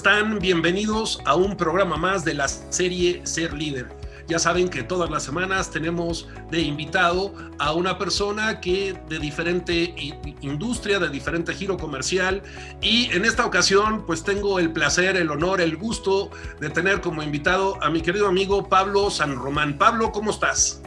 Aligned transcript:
están? 0.00 0.38
Bienvenidos 0.38 1.20
a 1.26 1.34
un 1.34 1.58
programa 1.58 1.98
más 1.98 2.24
de 2.24 2.32
la 2.32 2.48
serie 2.48 3.20
Ser 3.24 3.52
Líder. 3.52 3.86
Ya 4.28 4.38
saben 4.38 4.70
que 4.70 4.82
todas 4.82 5.10
las 5.10 5.22
semanas 5.22 5.70
tenemos 5.70 6.26
de 6.50 6.60
invitado 6.60 7.34
a 7.58 7.74
una 7.74 7.98
persona 7.98 8.62
que 8.62 8.98
de 9.10 9.18
diferente 9.18 9.94
industria, 10.40 10.98
de 11.00 11.10
diferente 11.10 11.52
giro 11.52 11.76
comercial 11.76 12.42
y 12.80 13.14
en 13.14 13.26
esta 13.26 13.44
ocasión 13.44 14.06
pues 14.06 14.24
tengo 14.24 14.58
el 14.58 14.72
placer, 14.72 15.18
el 15.18 15.30
honor, 15.30 15.60
el 15.60 15.76
gusto 15.76 16.30
de 16.60 16.70
tener 16.70 17.02
como 17.02 17.22
invitado 17.22 17.76
a 17.82 17.90
mi 17.90 18.00
querido 18.00 18.26
amigo 18.26 18.70
Pablo 18.70 19.10
San 19.10 19.36
Román. 19.36 19.76
Pablo, 19.76 20.12
¿cómo 20.12 20.30
estás? 20.30 20.80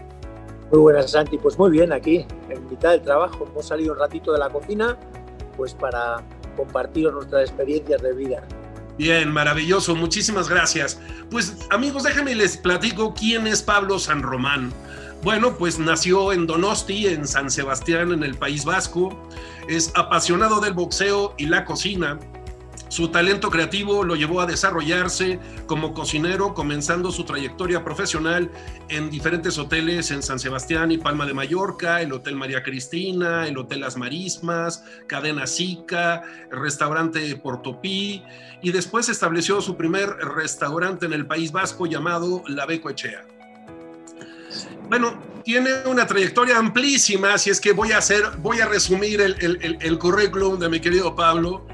Muy 0.72 0.80
buenas 0.80 1.12
Santi, 1.12 1.38
pues 1.38 1.60
muy 1.60 1.70
bien 1.70 1.94
aquí 1.94 2.26
en 2.50 2.68
mitad 2.68 2.90
del 2.90 3.04
trabajo. 3.04 3.46
Hemos 3.48 3.68
salido 3.68 3.94
un 3.94 4.00
ratito 4.00 4.34
de 4.34 4.40
la 4.40 4.50
cocina 4.50 4.98
pues 5.56 5.76
para 5.76 6.24
compartir 6.58 7.14
nuestras 7.14 7.44
experiencias 7.44 8.02
de 8.02 8.14
vida. 8.14 8.44
Bien, 8.98 9.32
maravilloso, 9.32 9.96
muchísimas 9.96 10.50
gracias. 10.50 11.00
Pues 11.32 11.58
amigos, 11.72 12.04
déjenme 12.04 12.36
les 12.36 12.58
platico 12.58 13.14
quién 13.14 13.48
es 13.48 13.64
Pablo 13.64 13.98
San 13.98 14.22
Román. 14.22 14.72
Bueno, 15.24 15.58
pues 15.58 15.80
nació 15.80 16.34
en 16.34 16.46
Donosti, 16.46 17.08
en 17.08 17.28
San 17.28 17.50
Sebastián, 17.50 18.12
en 18.12 18.24
el 18.24 18.36
País 18.36 18.66
Vasco. 18.66 19.18
Es 19.68 19.92
apasionado 19.96 20.60
del 20.60 20.74
boxeo 20.74 21.34
y 21.38 21.46
la 21.46 21.66
cocina. 21.66 22.20
Su 22.94 23.08
talento 23.08 23.50
creativo 23.50 24.04
lo 24.04 24.16
llevó 24.16 24.40
a 24.40 24.46
desarrollarse 24.46 25.40
como 25.66 25.96
cocinero, 25.96 26.54
comenzando 26.54 27.12
su 27.12 27.24
trayectoria 27.24 27.84
profesional 27.84 28.52
en 28.88 29.10
diferentes 29.10 29.58
hoteles 29.58 30.12
en 30.12 30.22
San 30.22 30.38
Sebastián 30.38 30.92
y 30.92 31.00
Palma 31.00 31.26
de 31.26 31.34
Mallorca, 31.34 32.04
el 32.04 32.14
Hotel 32.14 32.36
María 32.36 32.62
Cristina, 32.62 33.48
el 33.48 33.58
Hotel 33.58 33.80
Las 33.80 33.98
Marismas, 33.98 34.84
Cadena 35.08 35.48
Sica, 35.48 36.22
restaurante 36.52 37.36
Portopí, 37.36 38.22
y 38.62 38.72
después 38.72 39.10
estableció 39.10 39.60
su 39.60 39.76
primer 39.76 40.10
restaurante 40.10 41.08
en 41.08 41.14
el 41.14 41.26
País 41.26 41.52
Vasco 41.52 41.88
llamado 41.88 42.44
La 42.48 42.68
Beco 42.68 42.92
Echea. 42.92 43.26
Bueno, 44.88 45.20
tiene 45.44 45.72
una 45.88 46.06
trayectoria 46.06 46.60
amplísima, 46.60 47.34
así 47.34 47.50
es 47.50 47.60
que 47.60 47.72
voy 47.72 47.92
a 47.92 47.98
hacer, 47.98 48.22
voy 48.38 48.62
a 48.62 48.68
resumir 48.68 49.20
el 49.20 49.98
currículum 49.98 50.60
de 50.60 50.70
mi 50.70 50.80
querido 50.80 51.16
Pablo. 51.16 51.66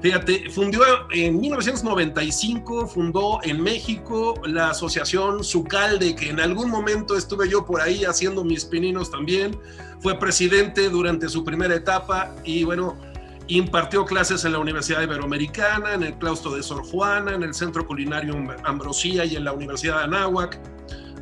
Fíjate, 0.00 0.48
fundió 0.50 0.80
en 1.10 1.40
1995, 1.40 2.86
fundó 2.86 3.40
en 3.42 3.60
México 3.60 4.40
la 4.44 4.70
asociación 4.70 5.42
Sucalde, 5.42 6.14
que 6.14 6.30
en 6.30 6.38
algún 6.38 6.70
momento 6.70 7.16
estuve 7.16 7.48
yo 7.48 7.66
por 7.66 7.80
ahí 7.80 8.04
haciendo 8.04 8.44
mis 8.44 8.64
pininos 8.64 9.10
también. 9.10 9.58
Fue 10.00 10.16
presidente 10.16 10.88
durante 10.88 11.28
su 11.28 11.44
primera 11.44 11.74
etapa 11.74 12.36
y 12.44 12.62
bueno, 12.62 12.96
impartió 13.48 14.04
clases 14.04 14.44
en 14.44 14.52
la 14.52 14.60
Universidad 14.60 15.02
Iberoamericana, 15.02 15.94
en 15.94 16.04
el 16.04 16.14
claustro 16.14 16.52
de 16.54 16.62
Sor 16.62 16.84
Juana, 16.84 17.34
en 17.34 17.42
el 17.42 17.52
Centro 17.52 17.84
Culinario 17.84 18.36
Ambrosía 18.62 19.24
y 19.24 19.34
en 19.34 19.42
la 19.42 19.52
Universidad 19.52 19.98
de 19.98 20.04
Anáhuac. 20.04 20.60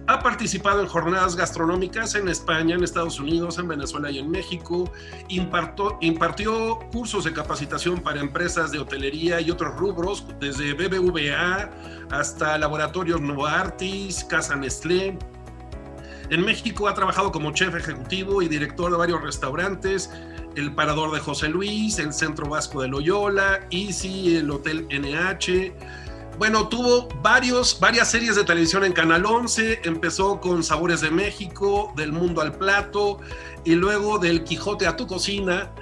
Ha 0.09 0.21
participado 0.21 0.81
en 0.81 0.87
jornadas 0.87 1.35
gastronómicas 1.35 2.15
en 2.15 2.29
España, 2.29 2.77
en 2.77 2.85
Estados 2.85 3.19
Unidos, 3.19 3.59
en 3.59 3.67
Venezuela 3.67 4.09
y 4.09 4.21
en 4.21 4.31
México. 4.31 4.93
impartió 5.29 6.79
cursos 6.93 7.25
de 7.25 7.33
capacitación 7.33 8.01
para 8.01 8.21
empresas 8.21 8.71
de 8.71 8.79
hotelería 8.79 9.41
y 9.41 9.51
otros 9.51 9.75
rubros, 9.75 10.25
desde 10.39 10.75
BBVA 10.75 11.71
hasta 12.13 12.57
Laboratorios 12.57 13.21
Novartis, 13.21 14.23
Casa 14.23 14.55
Nestlé. 14.55 15.19
En 16.31 16.45
México 16.45 16.87
ha 16.87 16.95
trabajado 16.95 17.33
como 17.33 17.51
chef 17.51 17.75
ejecutivo 17.75 18.43
y 18.43 18.49
director 18.49 18.93
de 18.93 18.99
varios 18.99 19.21
restaurantes, 19.23 20.13
el 20.55 20.73
Parador 20.73 21.13
de 21.13 21.19
José 21.19 21.49
Luis, 21.49 21.99
el 21.99 22.13
Centro 22.13 22.49
Vasco 22.49 22.81
de 22.81 22.89
Loyola, 22.89 23.67
Easy, 23.73 24.37
el 24.37 24.53
Hotel 24.53 24.87
NH 24.89 26.06
bueno, 26.39 26.69
tuvo 26.69 27.09
varios, 27.23 27.81
varias 27.81 28.11
series 28.11 28.37
de 28.37 28.45
televisión 28.45 28.85
en 28.85 28.93
Canal 28.93 29.25
11, 29.25 29.81
empezó 29.85 30.39
con 30.39 30.63
Sabores 30.63 31.01
de 31.01 31.11
México, 31.11 31.93
Del 31.97 32.13
Mundo 32.13 32.43
al 32.43 32.53
Plato, 32.53 33.19
y 33.65 33.75
luego 33.75 34.19
del 34.19 34.45
Quijote 34.45 34.87
a 34.87 34.97
tu 34.97 35.07
cocina, 35.07 35.73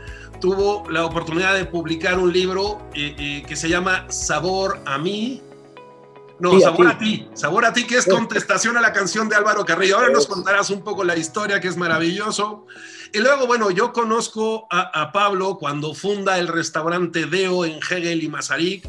tuvo 0.41 0.89
la 0.89 1.05
oportunidad 1.05 1.55
de 1.55 1.65
publicar 1.65 2.19
un 2.19 2.33
libro 2.33 2.79
eh, 2.95 3.17
eh, 3.19 3.43
que 3.49 3.57
se 3.57 3.69
llama 3.69 4.07
Sabor 4.11 4.81
a 4.87 4.97
mí. 4.97 5.43
No, 6.39 6.61
Sabor 6.61 6.87
a 6.87 6.99
ti. 6.99 7.29
Sabor 7.35 7.65
a 7.65 7.73
ti, 7.73 7.85
que 7.85 7.97
es 7.97 8.07
contestación 8.11 8.77
a 8.77 8.81
la 8.81 8.93
canción 8.93 9.29
de 9.29 9.35
Álvaro 9.35 9.65
Carrillo. 9.65 9.97
Ahora 9.97 10.11
nos 10.11 10.29
contarás 10.29 10.71
un 10.71 10.83
poco 10.83 11.03
la 11.03 11.17
historia, 11.17 11.61
que 11.61 11.67
es 11.67 11.77
maravilloso. 11.77 12.67
Y 13.13 13.19
luego, 13.19 13.49
bueno, 13.49 13.71
yo 13.73 13.93
conozco 13.93 14.69
a, 14.71 15.03
a 15.03 15.11
Pablo 15.11 15.57
cuando 15.59 15.95
funda 15.95 16.39
el 16.39 16.47
restaurante 16.47 17.27
Deo 17.27 17.65
en 17.65 17.79
Hegel 17.79 18.23
y 18.23 18.29
Mazarik 18.29 18.89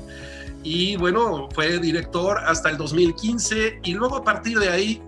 y 0.65 0.97
bueno, 0.97 1.47
fue 1.53 1.77
director 1.77 2.39
hasta 2.39 2.71
el 2.71 2.77
2015 2.77 3.81
y 3.83 3.93
luego 3.93 4.17
a 4.17 4.23
partir 4.23 4.57
de 4.57 4.69
ahí 4.69 5.01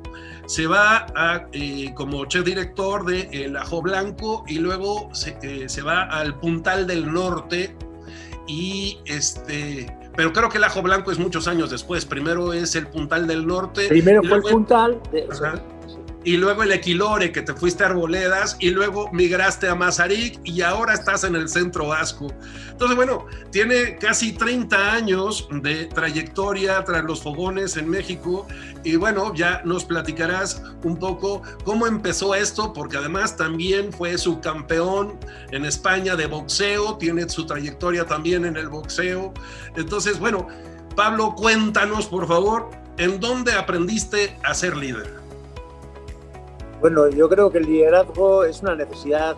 se 0.45 0.67
va 0.67 1.07
a, 1.15 1.47
eh, 1.51 1.91
como 1.95 2.25
chef 2.25 2.45
director 2.45 3.03
de 3.03 3.27
El 3.31 3.57
Ajo 3.57 3.81
Blanco 3.81 4.45
y 4.47 4.59
luego 4.59 5.09
se, 5.13 5.35
eh, 5.41 5.67
se, 5.67 5.81
va 5.81 6.03
al 6.03 6.39
Puntal 6.39 6.85
del 6.85 7.11
Norte 7.11 7.75
y 8.47 8.99
este... 9.05 9.93
Pero 10.15 10.31
creo 10.31 10.49
que 10.49 10.57
el 10.57 10.63
ajo 10.63 10.81
blanco 10.81 11.11
es 11.11 11.19
muchos 11.19 11.47
años 11.47 11.69
después. 11.69 12.03
Primero 12.03 12.51
es 12.51 12.75
el 12.75 12.87
puntal 12.87 13.27
del 13.27 13.45
norte. 13.45 13.87
Primero 13.87 14.23
fue 14.23 14.37
el 14.37 14.43
puntal. 14.43 14.99
De, 15.11 15.27
y 16.27 16.35
luego 16.35 16.63
el 16.63 16.73
Equilore, 16.73 17.31
que 17.31 17.41
te 17.41 17.53
fuiste 17.53 17.85
a 17.85 17.87
Arboledas, 17.87 18.57
y 18.59 18.71
luego 18.71 19.09
migraste 19.13 19.69
a 19.69 19.75
Mazarik 19.75 20.41
y 20.43 20.61
ahora 20.61 20.93
estás 20.93 21.23
en 21.23 21.37
el 21.37 21.47
centro 21.47 21.87
vasco. 21.87 22.27
Entonces, 22.69 22.97
bueno, 22.97 23.27
tiene 23.49 23.95
casi 23.95 24.33
30 24.33 24.91
años 24.91 25.47
de 25.49 25.85
trayectoria 25.85 26.83
tras 26.83 27.05
los 27.05 27.23
fogones 27.23 27.77
en 27.77 27.89
México 27.89 28.45
y 28.83 28.97
bueno, 28.97 29.33
ya 29.35 29.61
nos 29.63 29.85
platicarás 29.85 30.61
un 30.83 30.97
poco 30.97 31.43
cómo 31.63 31.87
empezó 31.87 32.35
esto, 32.35 32.73
porque 32.73 32.97
además 32.97 33.37
también 33.37 33.93
fue 33.93 34.17
subcampeón 34.17 35.17
en 35.51 35.63
España 35.63 36.17
de 36.17 36.25
boxeo, 36.25 36.97
tiene 36.97 37.29
su 37.29 37.45
trayectoria 37.45 38.05
también 38.05 38.43
en 38.43 38.57
el 38.57 38.67
boxeo. 38.67 39.33
Entonces, 39.77 40.19
bueno, 40.19 40.49
Pablo, 40.93 41.35
cuéntanos, 41.35 42.07
por 42.07 42.27
favor, 42.27 42.69
¿en 42.97 43.17
dónde 43.21 43.53
aprendiste 43.53 44.37
a 44.43 44.53
ser 44.53 44.75
líder? 44.75 45.16
Bueno, 46.79 47.09
yo 47.09 47.27
creo 47.27 47.49
que 47.49 47.57
el 47.57 47.65
liderazgo 47.65 48.43
es 48.43 48.61
una 48.61 48.75
necesidad 48.75 49.35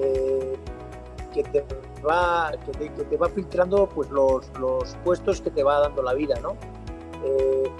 eh, 0.00 0.56
que, 1.34 1.42
te 1.42 1.64
va, 2.08 2.52
que, 2.64 2.88
te, 2.88 3.16
va 3.16 3.28
filtrando 3.28 3.88
pues, 3.88 4.08
los, 4.10 4.48
los, 4.60 4.96
puestos 5.04 5.40
que 5.40 5.50
te 5.50 5.64
va 5.64 5.80
dando 5.80 6.02
la 6.02 6.14
vida, 6.14 6.38
¿no? 6.40 6.56
Eh, 7.24 7.70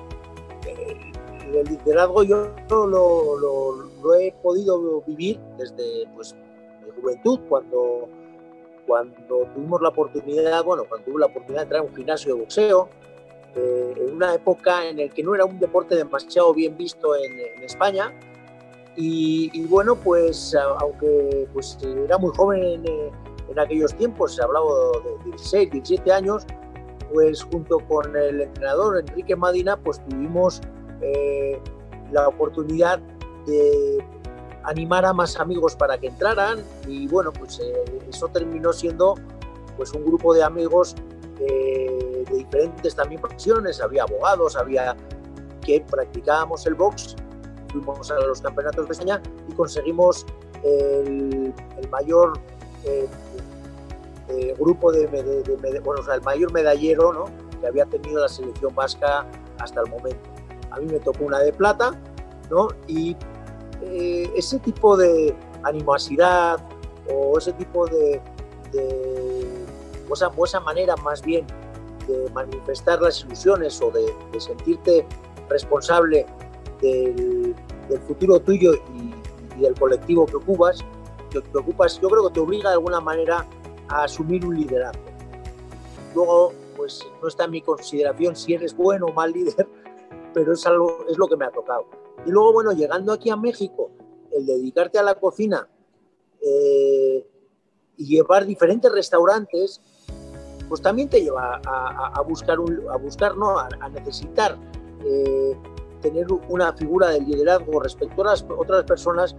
eh, 0.67 1.13
el 1.55 1.67
liderazgo 1.69 2.25
yo 2.25 2.49
lo, 2.69 3.39
lo, 3.39 4.15
he 4.15 4.33
podido 4.43 5.03
vivir 5.03 5.39
desde 5.57 6.09
pues, 6.15 6.35
mi 6.85 6.91
juventud, 7.01 7.39
cuando, 7.49 8.09
cuando 8.89 9.47
tuvimos 9.55 9.83
la 9.83 9.91
oportunidad, 9.91 10.65
bueno, 10.65 10.85
cuando 10.89 11.07
tuve 11.07 11.21
la 11.21 11.27
oportunidad 11.27 11.61
de 11.61 11.63
entrar 11.63 11.81
a 11.83 11.85
un 11.85 11.95
gimnasio 11.95 12.35
de 12.35 12.41
boxeo, 12.41 12.89
en 13.55 14.15
una 14.15 14.35
época 14.35 14.89
en 14.89 14.99
la 14.99 15.09
que 15.09 15.23
no 15.23 15.35
era 15.35 15.45
un 15.45 15.59
deporte 15.59 15.97
demasiado 15.97 16.55
bien 16.55 16.77
visto 16.77 17.17
en 17.17 17.63
España, 17.65 18.13
y, 18.97 19.67
bueno, 19.67 19.97
pues 19.97 20.55
aunque 20.79 21.49
pues, 21.53 21.79
era 21.83 22.19
muy 22.19 22.35
joven 22.37 22.85
en, 22.87 23.59
aquellos 23.59 23.95
tiempos, 23.95 24.37
se 24.37 24.43
hablaba 24.43 24.67
de 25.25 25.31
16, 25.31 25.71
17 25.73 26.13
años, 26.13 26.47
pues 27.13 27.43
junto 27.43 27.81
con 27.89 28.15
el 28.17 28.43
entrenador 28.43 29.01
Enrique 29.01 29.35
Madina, 29.35 29.77
pues 29.77 30.01
tuvimos 30.09 30.61
eh, 31.01 31.61
la 32.13 32.29
oportunidad 32.29 33.01
de 33.47 34.05
animar 34.65 35.05
a 35.05 35.13
más 35.13 35.39
amigos 35.41 35.75
para 35.75 35.99
que 35.99 36.07
entraran. 36.07 36.61
Y 36.87 37.09
bueno, 37.09 37.33
pues 37.33 37.59
eh, 37.59 37.99
eso 38.09 38.29
terminó 38.29 38.73
siendo 38.73 39.17
pues 39.77 39.93
un 39.95 40.05
grupo 40.05 40.33
de 40.33 40.45
amigos 40.45 40.95
de 41.39 42.25
diferentes 42.31 42.95
también 42.95 43.21
profesiones, 43.21 43.81
había 43.81 44.05
abogados, 44.05 44.57
había 44.57 44.97
que 45.63 45.81
practicábamos 45.81 46.67
el 46.67 46.75
box 46.75 47.17
fuimos 47.71 48.11
a 48.11 48.21
los 48.21 48.41
campeonatos 48.41 48.87
de 48.87 48.93
España 48.93 49.23
y 49.49 49.53
conseguimos 49.55 50.27
el, 50.63 51.55
mayor 51.91 52.39
eh, 52.85 53.09
eh, 54.29 54.55
grupo 54.59 54.93
de, 54.93 55.07
bueno, 55.83 56.01
o 56.01 56.05
sea, 56.05 56.15
el 56.15 56.23
mayor 56.23 56.53
medallero 56.53 57.13
¿no? 57.13 57.25
que 57.61 57.67
había 57.67 57.87
tenido 57.87 58.21
la 58.21 58.29
selección 58.29 58.75
vasca 58.75 59.27
hasta 59.59 59.81
el 59.81 59.91
momento. 59.91 60.21
A 60.71 60.79
mí 60.79 60.87
me 60.87 61.01
tocó 61.01 61.25
una 61.25 61.41
de 61.41 61.53
plata, 61.53 61.99
¿no? 62.49 62.69
Y 62.87 63.17
eh, 63.83 64.31
ese 64.37 64.59
tipo 64.61 64.97
de 64.97 65.35
animosidad 65.65 66.61
o 67.13 67.37
ese 67.39 67.53
tipo 67.55 67.87
de, 67.87 68.21
o, 70.09 70.15
esa, 70.15 70.29
o, 70.29 70.45
esa, 70.45 70.61
manera 70.61 70.95
más 70.97 71.23
bien 71.23 71.45
de 72.07 72.31
manifestar 72.31 73.01
las 73.03 73.25
ilusiones 73.25 73.81
o 73.83 73.91
de, 73.91 74.15
de 74.33 74.41
sentirte 74.41 75.07
responsable 75.49 76.25
del, 76.81 77.55
futuro 78.07 78.41
tuyo 78.41 78.75
y, 78.75 79.61
del 79.61 79.79
colectivo 79.79 80.27
que 80.27 80.37
ocupas, 80.37 80.85
que, 81.31 81.39
ocupas, 81.59 82.01
yo 82.01 82.09
creo 82.09 82.29
que 82.29 82.35
te 82.35 82.41
obliga 82.41 82.71
de 82.71 82.75
alguna 82.75 83.01
manera 83.01 83.47
a 83.89 84.05
asumir 84.05 84.45
un 84.47 84.57
liderazgo. 84.57 85.03
Luego, 86.15 86.53
pues 86.77 87.07
no 87.21 87.29
está 87.29 87.45
en 87.45 87.51
mi 87.51 87.63
consideración 87.63 88.35
si 88.35 88.55
eres 88.55 88.75
bueno 88.75 89.07
o 89.07 89.13
mal 89.13 89.33
líder, 89.33 89.69
pero 90.35 90.53
es, 90.53 90.67
algo, 90.67 91.05
es 91.09 91.19
lo 91.19 91.27
que 91.29 91.37
me 91.37 91.45
ha 91.45 91.51
tocado. 91.51 91.87
Y 92.25 92.31
luego, 92.31 92.53
bueno, 92.53 92.73
llegando 92.73 93.13
aquí 93.13 93.31
a 93.31 93.37
México, 93.37 93.91
el 94.33 94.47
dedicarte 94.47 94.99
a 94.99 95.03
la 95.03 95.15
cocina 95.15 95.69
eh, 96.41 97.27
y 97.97 98.07
llevar 98.07 98.47
diferentes 98.47 98.91
restaurantes, 98.91 99.81
pues 100.69 100.81
también 100.81 101.09
te 101.09 101.21
lleva 101.21 101.61
a, 101.67 102.23
buscar, 102.23 102.59
a 102.93 102.97
buscar 102.97 103.37
no, 103.37 103.59
a, 103.59 103.69
necesitar 103.89 104.57
eh, 105.05 105.57
tener 106.01 106.27
una 106.49 106.73
figura 106.73 107.11
de 107.11 107.21
liderazgo 107.21 107.81
respecto 107.81 108.23
a 108.23 108.27
las 108.27 108.45
otras 108.49 108.85
personas, 108.85 109.35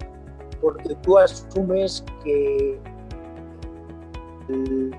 porque 0.61 0.95
tú 1.01 1.17
asumes 1.17 2.03
que 2.23 2.79
el, 4.49 4.95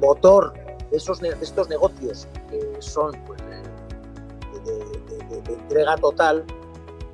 motor 0.00 0.52
de, 0.90 0.96
esos, 0.96 1.22
estos 1.22 1.68
negocios, 1.68 2.28
que 2.50 2.60
son 2.80 3.12
pues, 3.26 3.40
de, 4.64 5.52
entrega 5.52 5.96
total, 5.96 6.44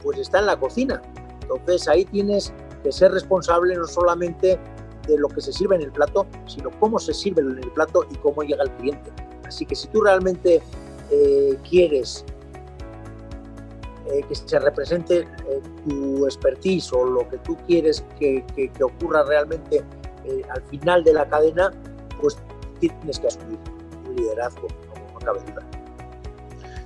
pues 0.02 0.18
está 0.18 0.40
en 0.40 0.46
la 0.46 0.58
cocina. 0.58 1.02
Entonces 1.42 1.88
ahí 1.88 2.04
tienes 2.06 2.52
que 2.82 2.92
ser 2.92 3.12
responsable 3.12 3.74
no 3.74 3.86
solamente 3.86 4.58
de 5.06 5.18
lo 5.18 5.28
que 5.28 5.40
se 5.40 5.52
sirve 5.52 5.76
en 5.76 5.82
el 5.82 5.92
plato, 5.92 6.26
sino 6.46 6.70
cómo 6.80 6.98
se 6.98 7.12
sirve 7.12 7.42
en 7.42 7.58
el 7.58 7.70
plato 7.72 8.06
y 8.10 8.16
cómo 8.16 8.42
llega 8.42 8.64
el 8.64 8.70
cliente. 8.72 9.10
Así 9.46 9.66
que 9.66 9.74
si 9.74 9.88
tú 9.88 10.02
realmente 10.02 10.62
eh, 11.10 11.58
quieres 11.68 12.24
eh, 14.06 14.22
que 14.28 14.34
se 14.34 14.58
represente 14.58 15.20
eh, 15.20 15.62
tu 15.86 16.26
expertise 16.26 16.92
o 16.92 17.04
lo 17.04 17.28
que 17.28 17.38
tú 17.38 17.56
quieres 17.66 18.04
que, 18.18 18.44
ocurra 18.82 19.24
realmente 19.24 19.82
al 20.48 20.62
final 20.62 21.04
de 21.04 21.12
la 21.12 21.28
cadena, 21.28 21.70
pues 22.20 22.38
tienes 22.80 23.18
que 23.18 23.26
asumir 23.26 23.58
un 24.08 24.16
liderazgo, 24.16 24.68
como 25.10 25.18
cabe 25.18 25.40
duda. 25.40 25.83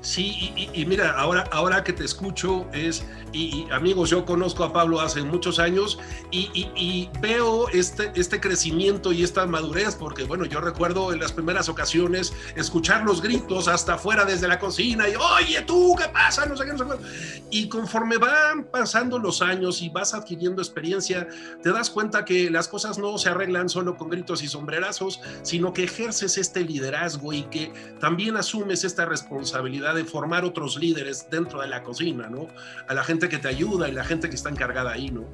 Sí, 0.00 0.52
y, 0.74 0.86
mira, 0.86 1.18
ahora, 1.18 1.44
ahora 1.50 1.82
que 1.82 1.92
te 1.92 2.04
escucho 2.04 2.66
es, 2.72 3.04
y, 3.32 3.66
amigos, 3.72 4.10
yo 4.10 4.24
conozco 4.24 4.62
a 4.62 4.72
Pablo 4.72 5.00
hace 5.00 5.22
muchos 5.22 5.58
años 5.58 5.98
y, 6.30 7.10
veo 7.20 7.68
este, 7.70 8.12
este 8.14 8.40
crecimiento 8.40 9.12
y 9.12 9.24
esta 9.24 9.44
madurez, 9.46 9.96
porque 9.96 10.22
bueno, 10.22 10.44
yo 10.44 10.60
recuerdo 10.60 11.12
en 11.12 11.18
las 11.18 11.32
primeras 11.32 11.68
ocasiones 11.68 12.32
escuchar 12.54 13.04
los 13.04 13.20
gritos 13.20 13.66
hasta 13.66 13.94
afuera 13.94 14.24
desde 14.24 14.46
la 14.46 14.60
cocina 14.60 15.08
y, 15.08 15.14
oye, 15.16 15.62
tú, 15.62 15.96
¿qué 15.98 16.08
pasa? 16.08 16.46
No 16.46 16.56
sé 16.56 16.64
qué, 16.64 16.72
no 16.72 16.78
sé 16.78 16.84
qué. 16.84 17.42
Y 17.50 17.68
conforme 17.68 18.18
van 18.18 18.64
pasando 18.64 19.18
los 19.18 19.42
años 19.42 19.82
y 19.82 19.88
vas 19.88 20.14
adquiriendo 20.14 20.62
experiencia, 20.62 21.26
te 21.62 21.72
das 21.72 21.90
cuenta 21.90 22.24
que 22.24 22.50
las 22.50 22.68
cosas 22.68 22.98
no 22.98 23.18
se 23.18 23.30
arreglan 23.30 23.68
solo 23.68 23.96
con 23.96 24.10
gritos 24.10 24.42
y 24.44 24.48
sombrerazos, 24.48 25.20
sino 25.42 25.72
que 25.72 25.84
ejerces 25.84 26.38
este 26.38 26.60
liderazgo 26.60 27.32
y 27.32 27.42
que 27.44 27.72
también 28.00 28.36
asumes 28.36 28.84
esta 28.84 29.04
responsabilidad 29.04 29.88
de 29.94 30.05
formar 30.05 30.44
otros 30.44 30.76
líderes 30.76 31.29
dentro 31.31 31.61
de 31.61 31.69
la 31.69 31.82
cocina, 31.82 32.29
¿no? 32.29 32.49
A 32.87 32.94
la 32.94 33.05
gente 33.05 33.29
que 33.29 33.38
te 33.38 33.49
ayuda 33.49 33.88
y 33.88 33.93
la 33.93 34.05
gente 34.05 34.29
que 34.29 34.37
está 34.37 34.50
encargada 34.50 34.93
ahí, 34.93 35.11
¿no? 35.11 35.25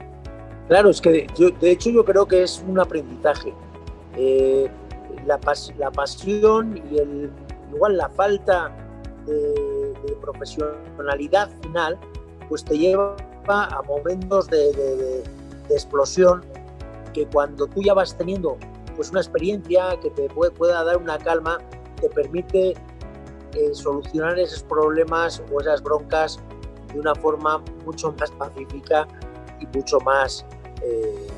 Claro, 0.69 0.91
es 0.91 1.01
que 1.01 1.27
de, 1.61 1.71
hecho 1.71 1.91
yo 1.91 2.05
creo 2.05 2.27
que 2.27 2.43
es 2.43 2.65
un 2.67 2.79
aprendizaje. 2.81 3.53
Eh, 4.17 4.71
la, 5.27 5.39
la, 5.79 5.91
pasión 5.91 6.81
y 6.91 6.99
el, 6.99 7.31
igual 7.73 7.97
la 7.97 8.09
falta 8.11 8.71
de, 9.27 9.95
profesionalidad 10.21 11.51
final, 11.62 11.99
pues 12.49 12.65
te 12.65 12.79
lleva 12.79 13.17
a 13.47 13.83
momentos 13.87 14.49
de, 14.49 15.23
explosión 15.71 16.43
que 17.12 17.27
cuando 17.27 17.67
tú 17.67 17.83
ya 17.83 17.95
vas 17.95 18.17
teniendo 18.17 18.59
pues 18.97 19.11
una 19.11 19.21
experiencia 19.21 19.99
que 20.01 20.11
te 20.11 20.29
puede, 20.29 20.51
pueda 20.53 20.85
dar 20.85 20.99
una 20.99 21.19
calma, 21.19 21.59
te 22.01 22.09
permite 22.11 22.75
eh, 23.55 23.73
solucionar 23.73 24.37
esos 24.39 24.65
problemas 24.65 25.41
o 25.53 25.61
esas 25.61 25.81
broncas 25.81 26.41
de 26.93 26.99
una 26.99 27.15
forma 27.15 27.62
mucho 27.85 28.12
más 28.19 28.31
pacífica 28.33 29.06
y 29.61 29.67
mucho 29.77 30.01
más 30.01 30.45
eh, 30.83 31.29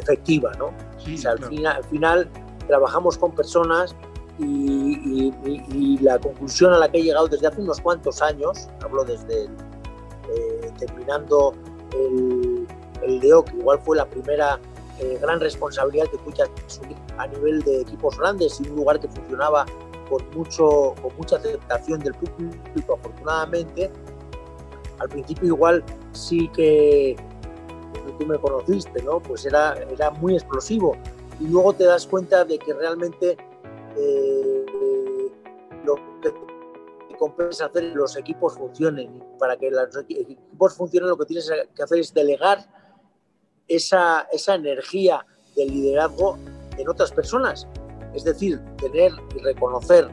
efectiva, 0.00 0.52
¿no? 0.58 0.72
al, 1.28 1.84
final, 1.84 2.30
trabajamos 2.66 3.18
con 3.18 3.32
personas 3.32 3.94
y, 4.38 5.30
la 6.00 6.18
conclusión 6.18 6.72
a 6.72 6.78
la 6.78 6.90
que 6.90 6.98
he 6.98 7.02
llegado 7.02 7.28
desde 7.28 7.46
hace 7.46 7.60
unos 7.60 7.80
cuantos 7.80 8.22
años, 8.22 8.68
hablo 8.82 9.04
desde 9.04 9.44
eh, 9.44 10.72
terminando 10.78 11.54
el, 11.92 12.66
el 13.02 13.20
DEO, 13.20 13.44
que 13.44 13.56
igual 13.56 13.78
fue 13.84 13.96
la 13.96 14.06
primera 14.06 14.58
gran 15.20 15.40
responsabilidad 15.40 16.06
que 16.06 16.18
tuve 16.18 16.96
a 17.18 17.26
nivel 17.26 17.62
de 17.62 17.80
equipos 17.82 18.16
grandes 18.18 18.60
y 18.60 18.68
un 18.68 18.76
lugar 18.76 19.00
que 19.00 19.08
funcionaba 19.08 19.66
con, 20.12 20.30
mucho, 20.36 20.94
con 21.00 21.16
mucha 21.16 21.36
aceptación 21.36 22.00
del 22.00 22.14
público, 22.14 22.94
afortunadamente. 22.94 23.90
Al 24.98 25.08
principio 25.08 25.48
igual 25.48 25.82
sí 26.12 26.48
que 26.48 27.16
tú 28.18 28.26
me 28.26 28.38
conociste, 28.38 29.02
¿no? 29.02 29.20
Pues 29.20 29.46
era, 29.46 29.74
era 29.90 30.10
muy 30.10 30.34
explosivo. 30.34 30.96
Y 31.40 31.46
luego 31.46 31.72
te 31.72 31.84
das 31.84 32.06
cuenta 32.06 32.44
de 32.44 32.58
que 32.58 32.74
realmente 32.74 33.38
eh, 33.96 34.66
lo 35.84 35.94
que 36.20 37.16
compensa 37.18 37.66
hacer 37.66 37.84
los 37.94 38.16
equipos 38.16 38.54
funcionen. 38.58 39.24
Para 39.38 39.56
que 39.56 39.70
los 39.70 39.96
equipos 39.96 40.74
funcionen 40.74 41.08
lo 41.08 41.16
que 41.16 41.24
tienes 41.24 41.50
que 41.74 41.82
hacer 41.82 41.98
es 41.98 42.12
delegar 42.12 42.58
esa, 43.66 44.28
esa 44.30 44.56
energía 44.56 45.24
del 45.56 45.70
liderazgo 45.70 46.36
en 46.76 46.88
otras 46.88 47.12
personas. 47.12 47.66
Es 48.14 48.24
decir, 48.24 48.60
tener 48.76 49.12
y 49.34 49.38
reconocer 49.40 50.08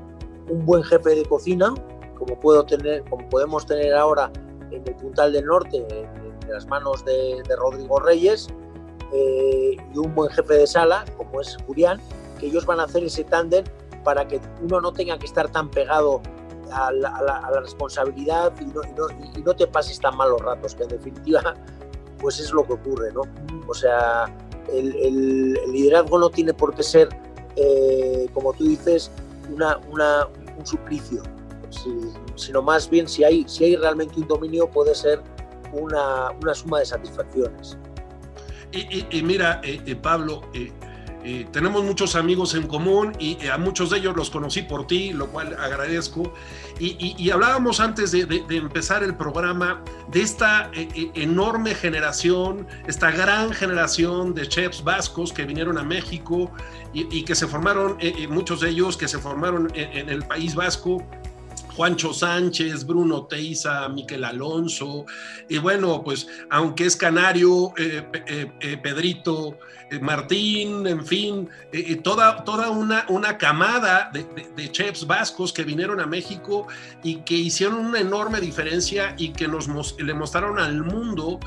un 0.49 0.65
buen 0.65 0.83
jefe 0.83 1.15
de 1.15 1.25
cocina, 1.25 1.73
como, 2.17 2.39
puedo 2.39 2.65
tener, 2.65 3.03
como 3.09 3.27
podemos 3.29 3.65
tener 3.65 3.93
ahora 3.93 4.31
en 4.71 4.87
el 4.87 4.95
Puntal 4.95 5.33
del 5.33 5.45
Norte, 5.45 5.85
en, 5.89 6.29
las 6.49 6.65
manos 6.65 7.05
de, 7.05 7.43
Rodrigo 7.57 7.99
Reyes, 7.99 8.47
eh, 9.13 9.77
y 9.93 9.97
un 9.97 10.15
buen 10.15 10.31
jefe 10.31 10.55
de 10.55 10.65
sala, 10.65 11.05
como 11.15 11.41
es 11.41 11.55
Julián, 11.67 12.01
que 12.39 12.47
ellos 12.47 12.65
van 12.65 12.79
a 12.79 12.83
hacer 12.83 13.03
ese 13.03 13.23
tándem 13.23 13.63
para 14.03 14.27
que 14.27 14.41
uno 14.63 14.81
no 14.81 14.91
tenga 14.91 15.19
que 15.19 15.27
estar 15.27 15.51
tan 15.51 15.69
pegado 15.69 16.21
a 16.71 16.91
la, 16.91 17.51
responsabilidad 17.61 18.51
y 18.59 19.41
no, 19.41 19.53
te 19.53 19.67
pases 19.67 19.99
tan 19.99 20.17
malos 20.17 20.41
ratos, 20.41 20.73
que 20.73 20.83
en 20.83 20.89
definitiva 20.89 21.53
pues 22.19 22.39
es 22.39 22.51
lo 22.51 22.65
que 22.65 22.73
ocurre, 22.73 23.11
¿no? 23.13 23.21
O 23.67 23.73
sea, 23.73 24.25
el 24.73 25.53
liderazgo 25.71 26.17
no 26.17 26.29
tiene 26.31 26.53
por 26.53 26.73
qué 26.73 26.81
ser 26.81 27.09
eh, 27.61 28.27
como 28.33 28.53
tú 28.53 28.65
dices, 28.65 29.11
una, 29.49 29.77
un 29.77 30.65
suplicio, 30.65 31.21
sino 32.35 32.61
más 32.61 32.89
bien 32.89 33.07
si 33.07 33.23
hay, 33.23 33.45
si 33.47 33.65
hay 33.65 33.75
realmente 33.75 34.19
un 34.19 34.27
dominio 34.27 34.69
puede 34.69 34.95
ser 34.95 35.21
una, 35.73 36.31
suma 36.53 36.79
de 36.79 36.85
satisfacciones. 36.85 37.77
Y, 38.71 39.23
mira, 39.23 39.61
eh, 39.63 39.81
eh, 39.85 39.95
Pablo, 39.95 40.41
tenemos 41.51 41.83
muchos 41.83 42.15
amigos 42.15 42.55
en 42.55 42.67
común 42.67 43.13
y 43.19 43.47
a 43.47 43.57
muchos 43.57 43.89
de 43.89 43.97
ellos 43.97 44.15
los 44.15 44.29
conocí 44.29 44.61
por 44.61 44.87
ti, 44.87 45.11
lo 45.11 45.27
cual 45.27 45.55
agradezco. 45.59 46.33
Y, 46.79 47.29
hablábamos 47.29 47.81
antes 47.81 48.11
de, 48.11 48.43
empezar 48.49 49.03
el 49.03 49.15
programa 49.15 49.83
de 50.09 50.21
esta 50.21 50.71
eh, 50.73 50.87
eh, 50.95 51.11
enorme 51.15 51.75
generación, 51.75 52.67
esta 52.87 53.11
gran 53.11 53.51
generación 53.51 54.33
de 54.33 54.47
chefs 54.47 54.83
vascos 54.83 55.33
que 55.33 55.43
vinieron 55.43 55.77
a 55.77 55.83
México 55.83 56.51
y, 56.93 57.23
que 57.23 57.35
se 57.35 57.47
formaron, 57.47 57.97
eh, 57.99 58.27
muchos 58.29 58.61
de 58.61 58.69
ellos 58.69 58.95
que 58.95 59.09
se 59.09 59.19
formaron 59.19 59.69
en 59.75 60.09
el 60.09 60.23
País 60.23 60.55
Vasco 60.55 61.03
Juancho 61.79 62.13
Sánchez, 62.13 62.85
Bruno 62.85 63.25
Teiza, 63.27 63.87
Miquel 63.87 64.25
Alonso, 64.25 65.05
y 65.47 65.59
bueno, 65.59 66.03
pues 66.03 66.27
aunque 66.49 66.85
es 66.85 66.97
canario, 66.97 67.71
eh, 67.77 68.05
eh, 68.27 68.51
eh, 68.59 68.77
Pedrito 68.83 69.57
Martín, 70.01 70.85
en 70.85 71.03
fin, 71.03 71.49
toda, 72.03 72.43
toda 72.43 72.69
una, 72.69 73.05
una 73.07 73.37
camada 73.37 74.11
de, 74.13 74.71
chefs 74.71 75.07
vascos 75.07 75.51
que 75.51 75.63
vinieron 75.63 75.99
a 75.99 76.05
México 76.05 76.67
y 77.01 77.21
que 77.21 77.33
hicieron 77.33 77.77
una 77.77 77.99
enorme 77.99 78.39
diferencia 78.39 79.15
y 79.17 79.29
que 79.29 79.47
nos 79.47 79.67
le 79.99 80.13
mostraron 80.13 80.59
al 80.59 80.83
mundo 80.83 81.39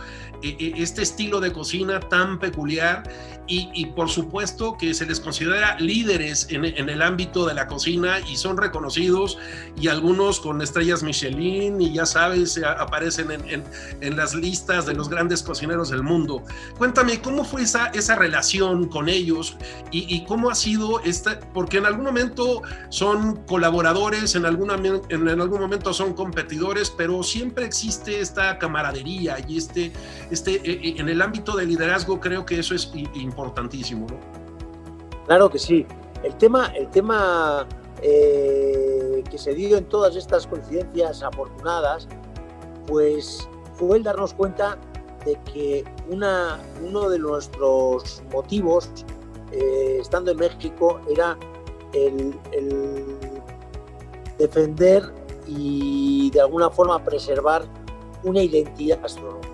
este 0.43 1.03
estilo 1.03 1.39
de 1.39 1.53
cocina 1.53 2.01
tan 2.01 2.41
peculiar 2.41 3.05
y, 3.47 3.87
por 3.95 4.09
supuesto 4.09 4.77
que 4.77 4.93
se 4.95 5.07
les 5.07 5.21
considera 5.21 5.79
líderes 5.79 6.49
en, 6.51 6.65
en 6.65 6.89
el 6.89 7.01
ámbito 7.01 7.47
de 7.47 7.55
la 7.55 7.69
cocina 7.69 8.19
y 8.29 8.37
son 8.37 8.57
reconocidos 8.57 9.39
y 9.81 9.87
algunos 9.87 10.22
con 10.23 10.63
estrellas 10.63 11.03
Michelin 11.03 11.81
y 11.81 11.93
ya 11.93 12.07
sabes, 12.07 12.61
aparecen 12.79 13.31
en, 13.31 14.17
las 14.17 14.35
listas 14.35 14.87
de 14.87 14.95
los 14.95 15.09
grandes 15.09 15.43
cocineros 15.43 15.91
del 15.91 16.03
mundo. 16.03 16.43
Cuéntame, 16.79 17.21
¿cómo 17.21 17.45
fue 17.45 17.63
esa, 17.63 17.87
esa 17.89 18.15
relación 18.15 18.89
con 18.89 19.09
ellos 19.09 19.57
y, 19.91 20.25
cómo 20.27 20.51
ha 20.51 20.55
sido 20.55 21.01
esta? 21.01 21.41
Porque 21.53 21.79
en 21.79 21.87
algún 21.87 22.05
momento 22.05 22.63
son 22.89 23.45
colaboradores, 23.47 24.35
en, 24.35 24.47
alguna, 24.47 24.75
en, 24.75 25.29
algún 25.29 25.61
momento 25.61 25.93
son 25.93 26.15
competidores, 26.15 26.91
pero 26.91 27.23
siempre 27.23 27.65
existe 27.65 28.21
esta 28.21 28.59
camaradería 28.59 29.39
y 29.49 29.59
este, 29.59 29.93
este, 30.31 30.55
e, 30.55 30.89
e, 30.89 31.01
en 31.01 31.09
el 31.09 31.21
ámbito 31.21 31.57
del 31.57 31.69
liderazgo 31.69 32.21
creo 32.21 32.47
que 32.47 32.61
eso 32.61 32.75
es 32.75 32.93
importantísimo, 33.15 34.07
¿no? 34.09 34.43
Claro 35.27 35.51
que 35.51 35.59
sí. 35.59 35.87
El 36.23 36.37
tema, 36.37 36.67
el 36.77 36.89
tema 36.89 37.67
eh, 38.03 39.23
que 39.31 39.39
se 39.39 39.55
dio 39.55 39.77
en 39.79 39.85
todas 39.85 40.17
estas 40.17 40.47
coincidencias 40.47 41.23
afortunadas, 41.23 42.09
pues 42.87 43.49
fue 43.75 43.97
el 43.99 44.03
darnos 44.03 44.35
cuenta 44.35 44.77
de 45.25 45.39
que 45.53 45.85
una, 46.11 46.61
uno 46.85 47.09
de 47.09 47.19
nuestros 47.19 48.23
motivos, 48.33 48.91
eh, 49.53 49.99
estando 50.01 50.33
en 50.33 50.39
México, 50.39 51.01
era 51.09 51.39
el, 51.93 52.35
defender 54.39 55.05
y 55.47 56.31
de 56.31 56.41
alguna 56.41 56.71
forma 56.71 57.05
preservar 57.05 57.63
una 58.25 58.43
identidad 58.43 59.01
gastronómica. 59.01 59.49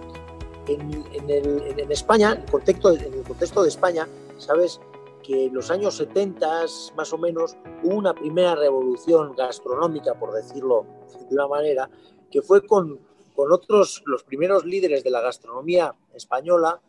En, 0.69 1.91
España, 1.91 2.33
en 2.33 2.41
el, 2.41 2.51
contexto, 2.51 2.93
en 2.93 3.13
el 3.13 3.23
contexto 3.23 3.63
de 3.63 3.69
España, 3.69 4.09
sabes 4.39 4.81
que 5.29 5.45
en 5.45 5.55
los 5.55 5.71
años 5.71 5.95
70 5.97 6.65
más 6.97 7.13
o 7.13 7.19
menos 7.19 7.55
hubo 7.83 7.97
una 7.97 8.15
primera 8.15 8.55
revolución 8.55 9.35
gastronómica, 9.37 10.15
por 10.15 10.33
decirlo 10.33 10.87
de 11.29 11.35
una 11.35 11.47
manera, 11.47 11.91
que 12.31 12.41
fue 12.41 12.67
con, 12.67 12.99
con 13.37 13.53
otros, 13.53 14.03
los 14.07 14.25
primeros 14.25 14.65
líderes 14.65 15.05
de 15.05 15.11
la 15.11 15.21
gastronomía 15.21 15.95
española, 16.15 16.81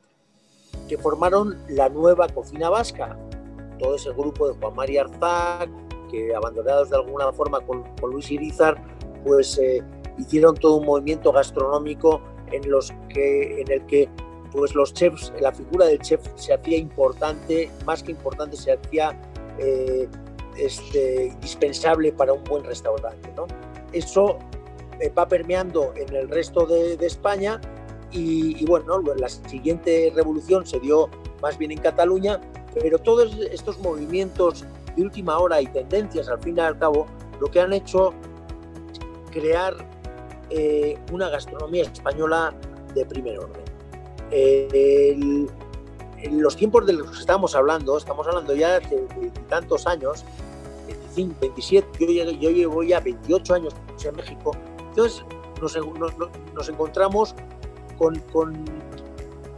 que 0.87 0.97
formaron 0.97 1.57
la 1.67 1.89
nueva 1.89 2.29
cocina 2.29 2.69
vasca. 2.69 3.19
Todo 3.77 3.95
ese 3.95 4.11
grupo 4.11 4.47
de 4.47 4.53
Juan 4.57 4.73
María 4.73 5.01
Arzac, 5.01 5.69
que 6.09 6.33
abandonados 6.33 6.91
de 6.91 6.95
alguna 6.95 7.33
forma 7.33 7.59
con, 7.59 7.83
Luis 8.09 8.31
Irizar, 8.31 8.81
pues 9.25 9.57
eh, 9.57 9.83
hicieron 10.17 10.55
todo 10.55 10.77
un 10.77 10.85
movimiento 10.85 11.33
gastronómico 11.33 12.21
en, 12.53 12.71
los 12.71 12.93
que, 13.09 13.59
en 13.59 13.69
el 13.69 13.85
que 13.85 14.09
pues 14.51 14.73
los 14.75 14.93
chefs, 14.93 15.31
la 15.39 15.51
figura 15.51 15.85
del 15.85 15.99
chef 15.99 16.21
se 16.35 16.53
hacía 16.53 16.77
importante, 16.77 17.69
más 17.85 18.03
que 18.03 18.11
importante, 18.11 18.57
se 18.57 18.73
hacía 18.73 19.19
eh, 19.57 20.07
este, 20.57 21.27
indispensable 21.27 22.11
para 22.11 22.33
un 22.33 22.43
buen 22.43 22.63
restaurante. 22.63 23.31
¿no? 23.35 23.47
Eso 23.93 24.39
eh, 24.99 25.09
va 25.09 25.27
permeando 25.27 25.93
en 25.95 26.15
el 26.15 26.29
resto 26.29 26.65
de, 26.65 26.93
España 27.05 27.61
y, 28.11 28.61
y, 28.61 28.65
bueno, 28.65 29.01
la 29.15 29.29
siguiente 29.29 30.11
revolución 30.15 30.65
se 30.65 30.79
dio 30.79 31.09
más 31.41 31.57
bien 31.57 31.71
en 31.71 31.79
Cataluña, 31.79 32.41
pero 32.73 32.99
todos 32.99 33.35
estos 33.51 33.79
movimientos 33.79 34.65
de 34.95 35.03
última 35.03 35.37
hora 35.37 35.61
y 35.61 35.67
tendencias 35.67 36.27
al 36.27 36.41
fin 36.41 36.57
y 36.57 36.59
al 36.59 36.77
cabo 36.77 37.05
lo 37.39 37.49
que 37.49 37.61
han 37.61 37.73
hecho 37.73 38.13
crear 39.31 39.75
eh, 40.49 40.97
una 41.11 41.29
gastronomía 41.29 41.83
española 41.83 42.53
de 42.93 43.05
primer 43.05 43.39
orden. 43.39 43.68
En 44.31 45.47
los 46.41 46.55
tiempos 46.55 46.85
de 46.85 46.93
los 46.93 47.11
que 47.11 47.19
estamos 47.19 47.55
hablando, 47.55 47.97
estamos 47.97 48.27
hablando 48.27 48.55
ya 48.55 48.79
de, 48.79 49.31
tantos 49.47 49.87
años, 49.87 50.23
25, 50.87 51.35
27, 51.41 51.87
yo, 51.99 52.31
yo, 52.31 52.49
llevo 52.51 52.83
ya 52.83 52.99
28 52.99 53.53
años 53.53 53.75
en 54.03 54.15
México, 54.15 54.51
entonces 54.89 55.23
nos, 56.53 56.69
encontramos 56.69 57.35
con, 57.97 58.21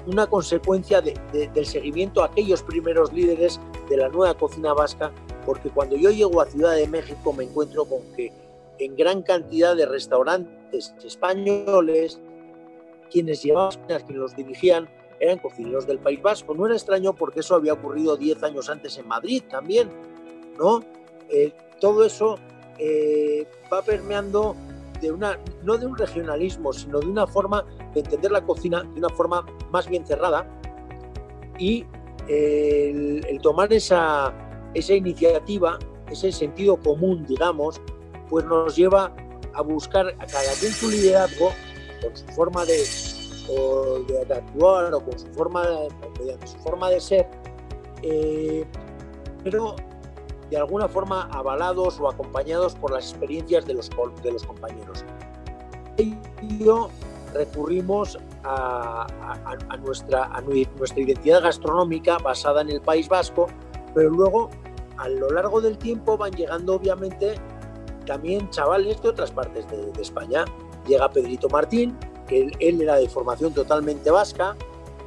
una 0.07 0.25
consecuencia 0.27 1.01
del 1.01 1.65
seguimiento 1.65 2.23
a 2.23 2.27
aquellos 2.27 2.63
primeros 2.63 3.13
líderes 3.13 3.59
de 3.89 3.97
la 3.97 4.09
nueva 4.09 4.33
cocina 4.35 4.73
vasca, 4.73 5.11
porque 5.45 5.69
cuando 5.69 5.95
yo 5.95 6.09
llego 6.09 6.41
a 6.41 6.45
Ciudad 6.45 6.75
de 6.75 6.87
México 6.87 7.33
me 7.33 7.43
encuentro 7.43 7.85
con 7.85 8.01
que 8.15 8.31
en 8.79 8.95
gran 8.95 9.21
cantidad 9.21 9.75
de 9.75 9.85
restaurantes 9.85 10.95
españoles, 11.03 12.19
quienes 13.11 13.43
llevaban, 13.43 13.77
quienes 13.85 14.07
los 14.09 14.35
dirigían, 14.35 14.89
eran 15.19 15.37
cocineros 15.37 15.85
del 15.85 15.99
País 15.99 16.21
Vasco. 16.21 16.55
No 16.55 16.65
era 16.65 16.75
extraño 16.75 17.13
porque 17.13 17.41
eso 17.41 17.55
había 17.55 17.73
ocurrido 17.73 18.17
10 18.17 18.43
años 18.43 18.69
antes 18.69 18.97
en 18.97 19.07
Madrid 19.07 19.43
también, 19.49 19.89
¿no? 20.57 20.83
Eh, 21.29 21.53
todo 21.79 22.03
eso 22.03 22.37
eh, 22.79 23.47
va 23.71 23.81
permeando 23.83 24.55
de 24.99 25.11
una, 25.11 25.39
no 25.63 25.77
de 25.77 25.85
un 25.85 25.97
regionalismo, 25.97 26.73
sino 26.73 26.99
de 26.99 27.07
una 27.07 27.27
forma 27.27 27.65
de 27.93 28.01
entender 28.01 28.31
la 28.31 28.41
cocina 28.41 28.83
de 28.83 28.99
una 28.99 29.09
forma 29.09 29.45
más 29.71 29.87
bien 29.87 30.05
cerrada 30.05 30.47
y 31.57 31.85
el, 32.27 33.39
tomar 33.41 33.71
esa, 33.73 34.33
esa 34.73 34.93
iniciativa, 34.93 35.77
ese 36.09 36.31
sentido 36.31 36.77
común, 36.77 37.25
digamos, 37.25 37.81
pues 38.29 38.45
nos 38.45 38.75
lleva 38.75 39.13
a 39.53 39.61
buscar 39.61 40.07
a 40.07 40.25
cada 40.25 40.53
quien 40.59 40.71
su 40.71 40.89
liderazgo 40.89 41.51
con 42.01 42.15
su 42.15 42.25
forma 42.27 42.65
de, 42.65 42.83
de 44.07 44.33
actuar 44.33 44.93
o 44.93 45.03
con 45.03 45.17
su 45.17 45.27
forma, 45.27 45.63
su 46.45 46.57
forma 46.59 46.89
de 46.89 46.99
ser, 46.99 47.27
eh, 48.01 48.65
pero 49.43 49.75
de 50.49 50.57
alguna 50.57 50.87
forma 50.87 51.29
avalados 51.31 51.99
o 51.99 52.09
acompañados 52.09 52.75
por 52.75 52.91
las 52.91 53.09
experiencias 53.09 53.65
de 53.65 53.73
los, 53.73 53.89
compañeros. 53.89 55.05
Y 55.97 56.15
recurrimos 57.33 58.17
a, 58.43 59.07
nuestra, 59.79 60.25
a 60.25 60.41
nuestra 60.41 60.99
identidad 60.99 61.41
gastronómica 61.41 62.17
basada 62.17 62.61
en 62.61 62.69
el 62.69 62.81
País 62.81 63.07
Vasco, 63.07 63.47
pero 63.95 64.09
luego 64.09 64.49
a 64.97 65.07
lo 65.07 65.29
largo 65.29 65.61
del 65.61 65.77
tiempo 65.77 66.17
van 66.17 66.31
llegando 66.33 66.75
obviamente 66.75 67.35
también 68.05 68.49
chavales 68.49 69.01
de 69.01 69.09
otras 69.09 69.31
partes 69.31 69.65
de, 69.69 70.01
España. 70.01 70.45
Llega 70.91 71.09
Pedrito 71.09 71.47
Martín, 71.47 71.97
que 72.27 72.51
él, 72.59 72.81
era 72.81 72.97
de 72.97 73.07
formación 73.07 73.53
totalmente 73.53 74.11
vasca, 74.11 74.57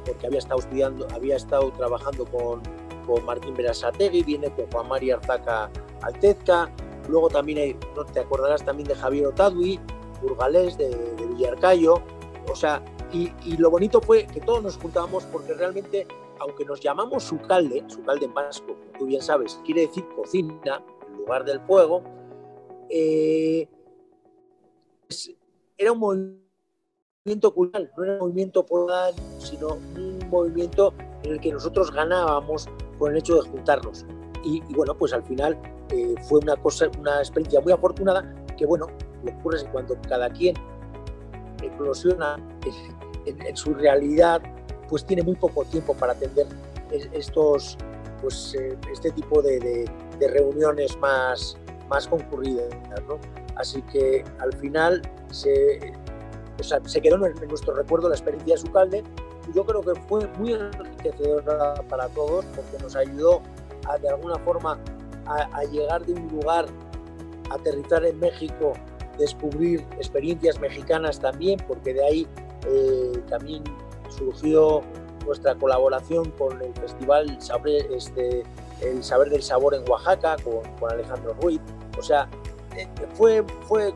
porque 0.03 0.25
había 0.25 0.39
estado 0.39 0.59
estudiando, 0.59 1.05
había 1.13 1.35
estado 1.35 1.71
trabajando 1.73 2.25
con, 2.25 2.63
con 3.05 3.23
Martín 3.23 3.53
Berasategui, 3.53 4.23
viene 4.23 4.49
con 4.49 4.65
Juan 4.71 4.87
María 4.87 5.17
Arzaca 5.17 5.69
Altezca, 6.01 6.71
luego 7.07 7.29
también 7.29 7.77
no 7.95 8.03
te 8.03 8.21
acordarás 8.21 8.65
también 8.65 8.87
de 8.87 8.95
Javier 8.95 9.27
Otadui, 9.27 9.79
burgalés 10.23 10.75
de, 10.75 10.89
Villarcayo, 11.29 12.01
o 12.51 12.55
sea, 12.55 12.83
y, 13.13 13.29
lo 13.57 13.69
bonito 13.69 14.01
fue 14.01 14.25
que 14.25 14.41
todos 14.41 14.63
nos 14.63 14.77
juntábamos 14.77 15.25
porque 15.25 15.53
realmente, 15.53 16.07
aunque 16.39 16.65
nos 16.65 16.79
llamamos 16.79 17.25
sucalde, 17.25 17.83
sucalde 17.87 18.25
en 18.25 18.33
vasco, 18.33 18.75
tú 18.97 19.05
bien 19.05 19.21
sabes, 19.21 19.61
quiere 19.63 19.81
decir 19.81 20.03
cocina, 20.15 20.83
en 21.07 21.17
lugar 21.17 21.45
del 21.45 21.59
fuego, 21.61 22.01
eh, 22.89 23.69
era 25.77 25.91
un 25.91 25.99
movimiento 25.99 27.53
cultural, 27.53 27.91
no 27.97 28.03
era 28.03 28.13
un 28.13 28.19
movimiento 28.19 28.65
podal, 28.65 29.13
sino 29.39 29.77
un 29.95 30.19
movimiento 30.29 30.93
en 31.23 31.33
el 31.33 31.39
que 31.39 31.51
nosotros 31.51 31.91
ganábamos 31.91 32.67
con 32.99 33.11
el 33.11 33.17
hecho 33.17 33.41
de 33.41 33.49
juntarnos. 33.49 34.05
Y, 34.43 34.61
bueno, 34.73 34.95
pues 34.95 35.11
al 35.11 35.23
final 35.23 35.57
eh, 35.89 36.15
fue 36.27 36.39
una 36.39 36.55
cosa, 36.55 36.89
una 36.99 37.17
experiencia 37.19 37.61
muy 37.61 37.73
afortunada 37.73 38.45
que 38.55 38.65
bueno, 38.65 38.87
lo 39.23 39.31
que 39.31 39.37
ocurre 39.37 39.57
es 39.57 39.63
que 39.63 39.69
cuando 39.71 39.97
cada 40.07 40.29
quien 40.29 40.55
eclosiona 41.61 42.37
en, 43.25 43.57
su 43.57 43.73
realidad, 43.73 44.41
pues 44.89 45.05
tiene 45.05 45.23
muy 45.23 45.35
poco 45.35 45.65
tiempo 45.65 45.93
para 45.95 46.13
atender 46.13 46.47
estos, 47.13 47.77
pues, 48.21 48.55
eh, 48.55 48.77
este 48.91 49.11
tipo 49.11 49.41
de, 49.41 49.89
reuniones 50.19 50.97
más, 50.99 51.57
más 51.89 52.07
concurridas. 52.07 52.69
¿no? 53.07 53.19
Así 53.55 53.81
que 53.83 54.23
al 54.39 54.53
final 54.57 55.01
se, 55.31 55.93
quedó 57.01 57.25
en 57.25 57.47
nuestro 57.47 57.73
recuerdo 57.73 58.09
la 58.09 58.15
experiencia 58.15 58.55
de 58.55 58.61
Sucalde 58.61 59.03
yo 59.53 59.65
creo 59.65 59.81
que 59.81 59.95
fue 60.01 60.27
muy 60.39 60.53
enriquecedora 60.53 61.75
para 61.89 62.07
todos 62.09 62.45
porque 62.55 62.81
nos 62.81 62.95
ayudó 62.95 63.41
de 64.01 64.09
alguna 64.09 64.37
forma 64.39 64.79
a, 65.27 65.63
llegar 65.65 66.05
de 66.05 66.13
un 66.13 66.27
lugar, 66.29 66.65
a 67.49 67.55
aterrizar 67.55 68.05
en 68.05 68.19
México, 68.19 68.73
descubrir 69.17 69.81
experiencias 69.97 70.59
mexicanas 70.59 71.19
también, 71.19 71.59
porque 71.67 71.93
de 71.93 72.03
ahí 72.03 72.27
eh, 72.67 73.23
también 73.29 73.63
surgió 74.09 74.81
nuestra 75.25 75.55
colaboración 75.55 76.29
con 76.31 76.61
el 76.61 76.73
Festival 76.75 77.37
este, 77.91 78.43
el 78.81 79.03
Saber 79.03 79.29
del 79.29 79.41
Sabor 79.41 79.73
en 79.75 79.89
Oaxaca, 79.89 80.35
con, 80.43 80.61
con 80.79 80.91
Alejandro 80.91 81.35
Ruiz. 81.41 81.61
O 81.97 82.03
sea, 82.03 82.29
fue, 83.13 83.43
fue 83.67 83.93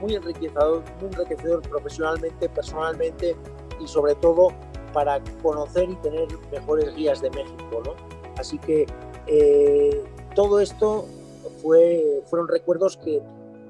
muy 0.00 0.14
enriquecedor, 0.14 0.82
muy 1.00 1.10
enriquecedor 1.10 1.62
profesionalmente, 1.62 2.48
personalmente 2.48 3.36
y 3.80 3.86
sobre 3.86 4.14
todo 4.16 4.48
para 4.92 5.20
conocer 5.42 5.90
y 5.90 5.96
tener 5.96 6.28
mejores 6.50 6.94
guías 6.94 7.20
de 7.20 7.30
México. 7.30 7.82
¿no? 7.84 7.94
Así 8.36 8.58
que 8.58 8.86
eh, 9.26 10.04
todo 10.34 10.60
esto 10.60 11.06
fue, 11.62 12.22
fueron 12.26 12.48
recuerdos 12.48 12.96
que 12.96 13.22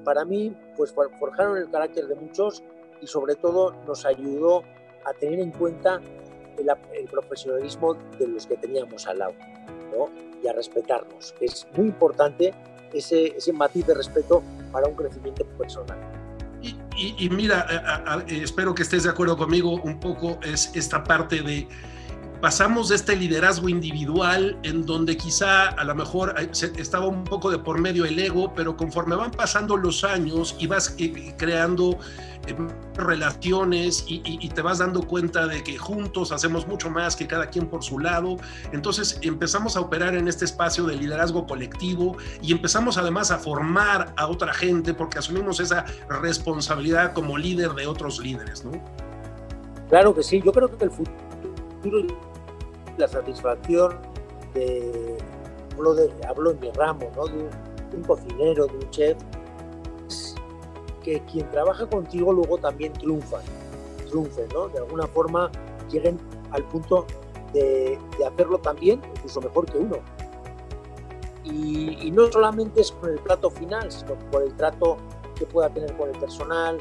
para 0.03 0.25
mí 0.25 0.55
pues, 0.75 0.93
forjaron 0.93 1.57
el 1.57 1.69
carácter 1.69 2.07
de 2.07 2.15
muchos 2.15 2.63
y 3.01 3.07
sobre 3.07 3.35
todo 3.35 3.73
nos 3.85 4.05
ayudó 4.05 4.63
a 5.05 5.13
tener 5.13 5.39
en 5.39 5.51
cuenta 5.51 6.01
el, 6.57 7.07
profesionalismo 7.09 7.95
de 8.17 8.27
los 8.27 8.47
que 8.47 8.55
teníamos 8.57 9.07
al 9.07 9.19
lado 9.19 9.33
¿no? 9.91 10.09
y 10.41 10.47
a 10.47 10.53
respetarnos. 10.53 11.33
Es 11.39 11.67
muy 11.75 11.87
importante 11.87 12.53
ese, 12.93 13.37
ese 13.37 13.53
matiz 13.53 13.85
de 13.85 13.93
respeto 13.93 14.43
para 14.71 14.87
un 14.87 14.95
crecimiento 14.95 15.45
personal. 15.57 15.97
Y, 16.95 17.29
mira, 17.29 18.23
espero 18.29 18.73
que 18.75 18.83
estés 18.83 19.03
de 19.03 19.09
acuerdo 19.09 19.35
conmigo 19.35 19.81
un 19.81 19.99
poco, 19.99 20.39
es 20.43 20.71
esta 20.75 21.03
parte 21.03 21.41
de 21.41 21.67
pasamos 22.43 22.89
de 22.89 22.95
este 22.95 23.15
liderazgo 23.15 23.69
individual 23.69 24.57
en 24.63 24.85
donde 24.85 25.15
quizá 25.15 25.69
a 25.69 25.83
lo 25.85 25.95
mejor 25.95 26.35
estaba 26.51 27.07
un 27.07 27.23
poco 27.23 27.49
de 27.49 27.57
por 27.57 27.79
medio 27.79 28.03
el 28.03 28.19
ego, 28.19 28.53
pero 28.53 28.75
conforme 28.75 29.15
van 29.15 29.31
pasando 29.31 29.77
los 29.77 30.03
años 30.03 30.53
y 30.59 30.67
vas 30.67 30.93
eh, 30.97 31.33
creando 31.37 31.97
eh, 32.45 32.53
relaciones 32.95 34.03
y, 34.09 34.49
te 34.49 34.61
vas 34.61 34.79
dando 34.79 35.07
cuenta 35.07 35.47
de 35.47 35.63
que 35.63 35.77
juntos 35.77 36.33
hacemos 36.33 36.67
mucho 36.67 36.89
más 36.89 37.15
que 37.15 37.27
cada 37.27 37.47
quien 37.47 37.67
por 37.67 37.81
su 37.81 37.97
lado. 37.97 38.35
Entonces 38.73 39.19
empezamos 39.21 39.77
a 39.77 39.79
operar 39.79 40.13
en 40.13 40.27
este 40.27 40.43
espacio 40.43 40.83
de 40.83 40.97
liderazgo 40.97 41.47
colectivo 41.47 42.17
y 42.41 42.51
empezamos 42.51 42.97
además 42.97 43.31
a 43.31 43.39
formar 43.39 44.13
a 44.17 44.27
otra 44.27 44.53
gente 44.53 44.93
porque 44.93 45.17
asumimos 45.17 45.61
esa 45.61 45.85
responsabilidad 46.09 47.13
como 47.13 47.37
líder 47.37 47.71
de 47.71 47.87
otros 47.87 48.19
líderes, 48.19 48.65
¿no? 48.65 48.83
Claro 49.87 50.13
que 50.13 50.23
sí, 50.23 50.41
yo 50.43 50.51
creo 50.51 50.77
que 50.77 50.83
el 50.83 50.91
futuro 50.91 51.23
y 51.85 52.32
la 52.97 53.07
satisfacción 53.07 53.97
de, 54.53 55.17
hablo, 55.71 55.93
de, 55.93 56.05
en 56.05 56.59
mi 56.59 56.71
ramo, 56.71 57.09
¿no? 57.15 57.25
de 57.25 57.97
un 57.97 58.03
cocinero, 58.03 58.67
de 58.67 58.75
un 58.75 58.89
chef, 58.89 59.17
que 61.03 61.21
quien 61.31 61.49
trabaja 61.51 61.87
contigo 61.87 62.33
luego 62.33 62.57
también 62.57 62.93
triunfa, 62.93 63.39
triunfe, 64.07 64.47
¿no? 64.53 64.69
De 64.69 64.79
alguna 64.79 65.05
forma 65.07 65.51
lleguen 65.91 66.17
al 66.51 66.63
punto 66.63 67.05
de, 67.53 67.99
hacerlo 68.25 68.57
también, 68.57 69.01
incluso 69.15 69.41
mejor 69.41 69.65
que 69.65 69.77
uno. 69.77 69.97
Y, 71.43 72.09
no 72.11 72.31
solamente 72.31 72.81
es 72.81 72.91
con 72.91 73.09
el 73.09 73.19
plato 73.19 73.49
final, 73.49 73.91
sino 73.91 74.13
por 74.31 74.43
el 74.43 74.53
trato 74.55 74.97
que 75.35 75.45
pueda 75.45 75.69
tener 75.69 75.95
con 75.97 76.09
el 76.09 76.17
personal, 76.17 76.77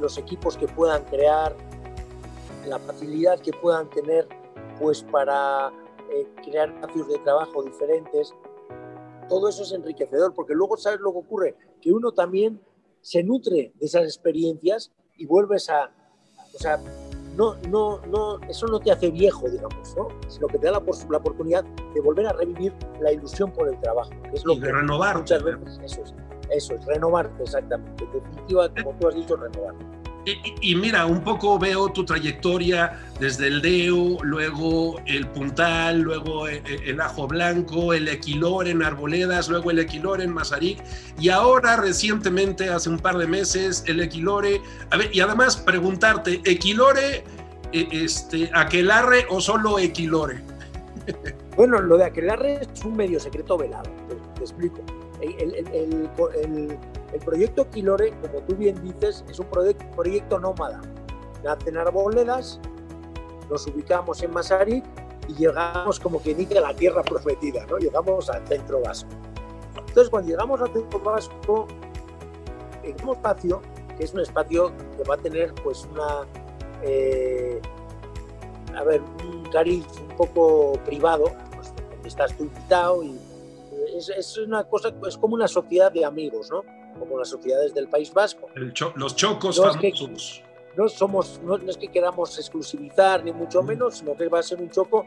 los 0.00 0.16
equipos 0.16 0.56
que 0.56 0.66
puedan 0.68 1.02
crear, 1.04 1.54
la 2.66 2.78
facilidad 2.78 3.40
que 3.40 3.52
puedan 3.52 3.88
tener 3.90 4.28
pues 4.80 5.02
para 5.04 5.72
eh, 6.10 6.26
crear 6.42 6.70
espacios 6.70 7.08
de 7.08 7.18
trabajo 7.18 7.62
diferentes. 7.62 8.34
Todo 9.28 9.48
eso 9.48 9.62
es 9.62 9.72
enriquecedor, 9.72 10.34
porque 10.34 10.54
luego 10.54 10.76
sabes 10.76 10.98
lo 11.00 11.12
que 11.12 11.18
ocurre, 11.18 11.56
que 11.80 11.92
uno 11.92 12.10
también 12.12 12.60
se 13.00 13.22
nutre 13.22 13.72
de 13.78 13.86
esas 13.86 14.04
experiencias 14.04 14.90
y 15.16 15.26
vuelves 15.26 15.70
a, 15.70 15.92
o 16.54 16.58
sea, 16.58 16.80
no, 17.36 17.54
no, 17.68 18.00
no, 18.06 18.40
eso 18.48 18.66
no 18.66 18.80
te 18.80 18.90
hace 18.90 19.10
viejo, 19.10 19.48
digamos, 19.48 19.96
¿no? 19.96 20.08
sino 20.28 20.48
que 20.48 20.58
te 20.58 20.66
da 20.66 20.72
la, 20.72 20.82
la 21.10 21.18
oportunidad 21.18 21.64
de 21.64 22.00
volver 22.00 22.26
a 22.26 22.32
revivir 22.32 22.74
la 23.00 23.12
ilusión 23.12 23.52
por 23.52 23.68
el 23.68 23.78
trabajo. 23.80 24.10
es 24.32 24.44
lo 24.44 24.58
que 24.58 24.72
renovar. 24.72 25.18
Muchas 25.18 25.42
veces 25.42 25.78
eso 25.84 26.02
es, 26.02 26.14
eso 26.50 26.74
es, 26.74 26.84
renovarte, 26.86 27.42
exactamente. 27.42 28.04
En 28.04 28.12
definitiva, 28.12 28.68
como 28.82 28.98
tú 28.98 29.08
has 29.08 29.14
dicho, 29.14 29.36
renovarte. 29.36 29.99
Y, 30.26 30.74
mira, 30.74 31.06
un 31.06 31.24
poco 31.24 31.58
veo 31.58 31.88
tu 31.88 32.04
trayectoria 32.04 33.00
desde 33.18 33.46
el 33.46 33.62
Deo, 33.62 34.18
luego 34.22 35.00
el 35.06 35.26
Puntal, 35.28 36.00
luego 36.00 36.46
el, 36.46 36.58
e, 36.66 36.90
el, 36.90 37.00
Ajo 37.00 37.26
Blanco, 37.26 37.94
el 37.94 38.06
Equilor 38.06 38.68
en 38.68 38.82
Arboledas, 38.82 39.48
luego 39.48 39.70
el 39.70 39.78
Equilor 39.78 40.20
en 40.20 40.32
Mazarik 40.32 40.82
y 41.18 41.30
ahora 41.30 41.76
recientemente, 41.76 42.68
hace 42.68 42.90
un 42.90 42.98
par 42.98 43.16
de 43.16 43.26
meses, 43.26 43.82
el 43.86 44.00
Equilore. 44.00 44.60
A 44.90 44.98
ver, 44.98 45.08
y 45.14 45.20
además 45.20 45.56
preguntarte, 45.56 46.42
¿Equilore, 46.44 47.24
e, 47.72 47.88
este, 47.90 48.50
Aquelarre 48.52 49.26
o 49.30 49.40
solo 49.40 49.78
Equilore? 49.78 50.42
Bueno, 51.56 51.78
lo 51.80 51.98
de 51.98 52.04
Aquelarre 52.04 52.60
es 52.62 52.84
un 52.84 52.96
medio 52.96 53.20
secreto 53.20 53.58
velado, 53.58 53.90
te, 54.36 54.40
explico. 54.40 54.80
el 55.20 55.68
proyecto 57.18 57.68
Quilore, 57.68 58.12
como 58.20 58.40
tú 58.42 58.54
bien 58.54 58.80
dices, 58.82 59.24
es 59.28 59.38
un 59.38 59.46
proyecto, 59.46 60.38
nómada. 60.38 60.80
Nace 61.42 61.70
en 61.70 61.78
Arboledas, 61.78 62.60
nos 63.48 63.66
ubicamos 63.66 64.22
en 64.22 64.32
Masaryk 64.32 64.84
y 65.26 65.34
llegamos 65.34 65.98
como 65.98 66.20
quien 66.20 66.38
dice 66.38 66.58
a 66.58 66.60
la 66.60 66.74
tierra 66.74 67.02
prometida, 67.02 67.66
¿no? 67.66 67.78
Llegamos 67.78 68.30
al 68.30 68.46
centro 68.46 68.80
vasco. 68.80 69.10
Entonces, 69.76 70.08
cuando 70.08 70.28
llegamos 70.28 70.60
al 70.60 70.72
centro 70.72 71.00
vasco, 71.00 71.66
en 72.82 72.96
un 73.04 73.14
espacio, 73.16 73.60
que 73.96 74.04
es 74.04 74.14
un 74.14 74.20
espacio 74.20 74.72
que 74.96 75.02
va 75.04 75.14
a 75.14 75.18
tener 75.18 75.52
pues 75.62 75.88
una, 75.90 76.26
eh, 76.82 77.60
a 78.76 78.84
ver, 78.84 79.02
un 79.24 79.44
cariz 79.50 79.84
un 80.08 80.16
poco 80.16 80.74
privado, 80.84 81.32
pues, 81.54 81.72
donde 81.90 82.08
estás 82.08 82.36
tú 82.36 82.44
invitado 82.44 83.02
y 83.02 83.18
es, 83.96 84.08
es, 84.10 84.38
una 84.38 84.64
cosa, 84.64 84.92
es 85.06 85.16
como 85.16 85.34
una 85.34 85.48
sociedad 85.48 85.90
de 85.90 86.04
amigos, 86.04 86.50
¿no? 86.50 86.62
Como 86.98 87.18
las 87.18 87.28
sociedades 87.28 87.74
del 87.74 87.88
País 87.88 88.12
Vasco. 88.12 88.48
los 88.54 89.16
chocos 89.16 89.56
famosos. 89.56 90.42
no, 90.76 90.88
somos, 90.88 91.40
no, 91.42 91.56
es 91.56 91.76
que 91.76 91.88
queramos 91.88 92.38
exclusivizar, 92.38 93.24
ni 93.24 93.32
mucho 93.32 93.62
menos, 93.62 93.98
sino 93.98 94.14
que 94.16 94.28
va 94.28 94.40
a 94.40 94.42
ser 94.42 94.60
un 94.60 94.70
choco 94.70 95.06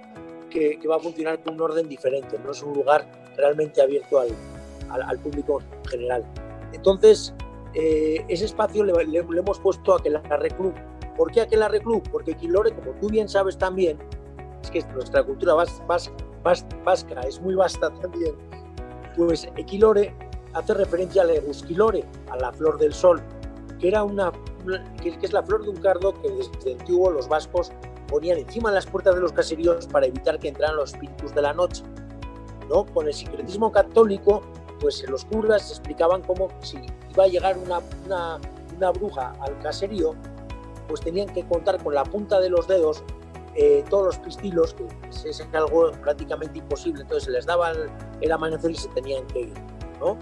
que, 0.49 0.79
va 0.87 0.97
a 0.97 0.99
funcionar 0.99 1.41
con 1.41 1.55
un 1.55 1.61
orden 1.61 1.89
diferente, 1.89 2.37
no 2.43 2.51
es 2.51 2.61
un 2.61 2.73
lugar 2.73 3.05
realmente 3.35 3.81
abierto 3.81 4.19
al, 4.19 4.29
al, 4.89 5.19
público 5.19 5.61
general. 5.89 6.23
Entonces, 6.71 7.33
eh, 7.73 8.23
ese 8.27 8.45
espacio 8.45 8.83
le, 8.83 8.93
le, 9.05 9.19
hemos 9.19 9.59
puesto 9.59 9.93
a 9.93 9.97
Aquelarre 9.97 10.49
Club. 10.51 10.73
¿Por 11.17 11.31
qué 11.31 11.41
Aquelarre 11.41 11.81
Club? 11.81 12.03
Porque 12.11 12.35
Quilore, 12.35 12.71
como 12.73 12.91
tú 12.99 13.09
bien 13.09 13.27
sabes 13.27 13.57
también, 13.57 13.97
es 14.61 14.69
que 14.69 14.83
nuestra 14.93 15.23
cultura 15.23 15.53
vasca 15.55 17.23
es 17.27 17.41
muy 17.41 17.55
vasta 17.55 17.89
también, 18.01 18.35
pues 19.15 19.47
Equilore 19.55 20.13
hace 20.53 20.73
referencia 20.73 21.23
al 21.23 21.31
Egusquilore, 21.31 22.05
a 22.31 22.37
la 22.37 22.51
flor 22.51 22.77
del 22.77 22.93
sol, 22.93 23.21
que, 23.79 23.87
era 23.87 24.03
una, 24.03 24.31
que, 25.01 25.17
es 25.21 25.33
la 25.33 25.43
flor 25.43 25.63
de 25.63 25.69
un 25.69 25.77
cardo 25.77 26.13
que 26.21 26.29
desde 26.29 26.73
antiguo 26.73 27.11
los 27.11 27.27
vascos 27.27 27.71
ponían 28.07 28.37
encima 28.37 28.69
de 28.69 28.75
las 28.75 28.85
puertas 28.85 29.15
de 29.15 29.21
los 29.21 29.31
caseríos 29.31 29.87
para 29.87 30.05
evitar 30.05 30.39
que 30.39 30.49
entraran 30.49 30.75
los 30.75 30.93
espíritus 30.93 31.33
de 31.33 31.41
la 31.41 31.53
noche. 31.53 31.83
¿no? 32.69 32.85
Con 32.85 33.07
el 33.07 33.13
secretismo 33.13 33.71
católico, 33.71 34.41
pues 34.79 35.07
los 35.09 35.25
curas 35.25 35.69
explicaban 35.69 36.21
cómo 36.21 36.49
si 36.61 36.77
iba 37.11 37.23
a 37.23 37.27
llegar 37.27 37.57
una, 37.57 37.79
una, 38.05 38.39
una 38.75 38.91
bruja 38.91 39.33
al 39.39 39.57
caserío, 39.59 40.15
pues 40.87 41.01
tenían 41.01 41.27
que 41.33 41.45
contar 41.47 41.81
con 41.83 41.93
la 41.93 42.03
punta 42.03 42.39
de 42.39 42.49
los 42.49 42.67
dedos 42.67 43.03
eh, 43.55 43.83
todos 43.89 44.05
los 44.05 44.17
pistilos, 44.17 44.73
que 44.73 44.87
es 45.29 45.47
algo 45.53 45.91
prácticamente 46.01 46.57
imposible, 46.59 47.01
entonces 47.01 47.25
se 47.25 47.31
les 47.31 47.45
daba 47.45 47.71
el, 47.71 47.89
el 48.21 48.31
amanecer 48.31 48.71
y 48.71 48.75
se 48.75 48.89
tenían 48.89 49.25
que 49.27 49.41
ir. 49.41 49.53
¿no? 49.99 50.17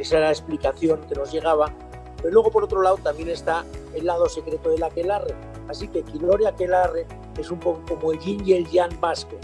Esa 0.00 0.16
era 0.16 0.26
la 0.26 0.32
explicación 0.32 1.00
que 1.08 1.14
nos 1.14 1.30
llegaba. 1.30 1.72
Pero 2.16 2.30
luego, 2.30 2.50
por 2.50 2.64
otro 2.64 2.80
lado, 2.82 2.96
también 2.98 3.28
está 3.28 3.64
el 3.94 4.06
lado 4.06 4.28
secreto 4.28 4.70
del 4.70 4.82
aquelarre. 4.82 5.34
Así 5.68 5.88
que 5.88 6.02
Quilore 6.02 6.46
Aquelarre 6.46 7.06
es 7.38 7.50
un 7.50 7.60
poco 7.60 7.82
como 7.88 8.12
el 8.12 8.18
yin 8.18 8.46
y 8.46 8.54
el 8.54 8.66
yang 8.70 8.98
vasco. 9.00 9.36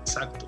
Exacto. 0.00 0.46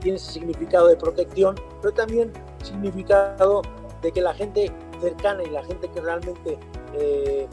tiene 0.00 0.16
ese 0.16 0.32
significado 0.32 0.88
de 0.88 0.96
protección, 0.96 1.54
pero 1.80 1.92
también 1.92 2.32
significado 2.62 3.62
de 4.02 4.10
que 4.10 4.20
la 4.20 4.34
gente 4.34 4.72
cercana 5.00 5.42
y 5.42 5.50
la 5.50 5.62
gente 5.64 5.88
que 5.90 6.00
realmente 6.00 6.58
eh, 6.94 7.46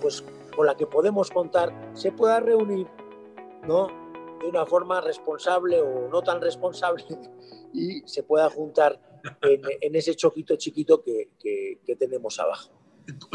pues 0.00 0.24
con 0.54 0.66
la 0.66 0.74
que 0.74 0.86
podemos 0.86 1.30
contar 1.30 1.72
se 1.94 2.12
pueda 2.12 2.40
reunir 2.40 2.86
¿no? 3.66 3.88
de 4.40 4.48
una 4.48 4.66
forma 4.66 5.00
responsable 5.00 5.80
o 5.80 6.08
no 6.08 6.22
tan 6.22 6.40
responsable 6.40 7.04
y 7.72 8.02
se 8.06 8.22
pueda 8.22 8.50
juntar 8.50 8.98
en, 9.42 9.94
ese 9.94 10.14
choquito 10.14 10.56
chiquito 10.56 11.02
que, 11.02 11.78
tenemos 11.98 12.38
abajo. 12.38 12.70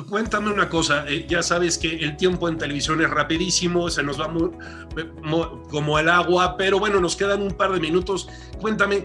Cuéntame 0.10 0.52
una 0.52 0.70
cosa, 0.70 1.06
eh, 1.10 1.26
ya 1.28 1.44
sabes 1.44 1.78
que 1.78 1.98
el 1.98 2.16
tiempo 2.16 2.48
en 2.48 2.58
televisión 2.58 3.02
es 3.02 3.10
rapidísimo, 3.10 3.90
se 3.90 4.02
nos 4.02 4.20
va 4.20 4.32
como 5.70 6.00
el 6.00 6.08
agua, 6.08 6.56
pero 6.56 6.80
bueno, 6.80 7.02
nos 7.02 7.16
quedan 7.18 7.42
un 7.42 7.52
par 7.52 7.74
de 7.74 7.80
minutos. 7.82 8.30
Cuéntame, 8.62 9.04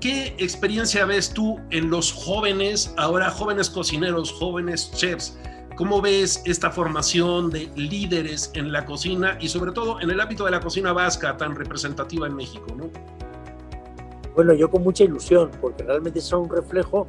¿qué 0.00 0.34
experiencia 0.38 1.04
ves 1.04 1.32
tú 1.32 1.60
en 1.70 1.88
los 1.88 2.12
jóvenes, 2.12 2.92
ahora 2.96 3.30
jóvenes 3.30 3.70
cocineros, 3.70 4.32
jóvenes 4.32 4.90
chefs? 4.92 5.38
¿Cómo 5.76 6.00
ves 6.00 6.42
esta 6.46 6.70
formación 6.70 7.50
de 7.50 7.70
líderes 7.76 8.50
en 8.54 8.72
la 8.72 8.86
cocina 8.86 9.38
y 9.40 9.48
sobre 9.48 9.72
todo 9.72 10.00
en 10.00 10.10
el 10.10 10.20
ámbito 10.20 10.46
de 10.46 10.50
la 10.50 10.60
cocina 10.60 10.92
vasca 10.92 11.36
tan 11.36 11.54
representativa 11.54 12.26
en 12.26 12.34
México? 12.34 12.66
¿no? 12.74 12.90
Bueno, 14.36 14.52
yo 14.52 14.70
con 14.70 14.82
mucha 14.82 15.02
ilusión, 15.02 15.50
porque 15.62 15.82
realmente 15.82 16.20
son 16.20 16.42
un 16.42 16.50
reflejo 16.50 17.06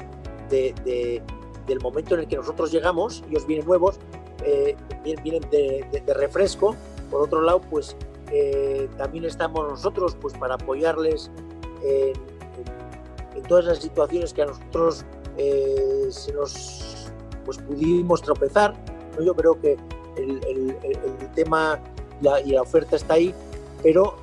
de, 0.50 1.22
del 1.68 1.80
momento 1.82 2.14
en 2.14 2.22
el 2.22 2.28
que 2.28 2.38
nosotros 2.38 2.72
llegamos, 2.72 3.22
ellos 3.30 3.46
vienen 3.46 3.68
nuevos, 3.68 4.00
eh, 4.46 4.78
vienen 5.04 5.42
de, 5.52 6.14
refresco. 6.16 6.74
Por 7.12 7.24
otro 7.24 7.42
lado, 7.42 7.60
pues 7.70 7.98
eh, 8.32 8.88
también 8.98 9.26
estamos 9.26 9.68
nosotros 9.68 10.16
pues, 10.22 10.36
para 10.36 10.56
apoyarles 10.56 11.30
en, 11.84 12.14
todas 13.50 13.66
las 13.66 13.80
situaciones 13.80 14.34
que 14.34 14.44
a 14.44 14.46
nosotros 14.46 15.06
eh, 15.38 16.08
se 16.10 16.32
nos 16.32 17.12
pues, 17.44 17.58
pudimos 17.58 18.22
tropezar. 18.22 18.74
Yo 19.22 19.36
creo 19.36 19.60
que 19.60 19.76
el, 20.16 20.40
tema 21.36 21.78
y 22.46 22.52
la 22.54 22.62
oferta 22.62 22.96
está 22.96 23.16
ahí, 23.16 23.36
pero 23.84 24.16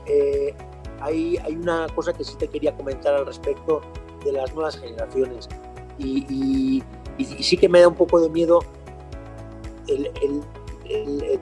hay, 1.01 1.39
una 1.51 1.87
cosa 1.95 2.13
que 2.13 2.25
sí 2.25 2.37
te 2.37 2.49
quería 2.49 2.77
comentar 2.77 3.15
al 3.15 3.27
respecto 3.27 3.81
de 4.25 4.33
las 4.33 4.55
nuevas 4.55 4.77
generaciones. 4.77 5.49
Y, 5.99 6.83
sí 7.19 7.57
que 7.57 7.69
me 7.69 7.81
da 7.81 7.89
un 7.89 7.95
poco 7.95 8.21
de 8.21 8.29
miedo 8.29 8.61
el, 9.87 10.43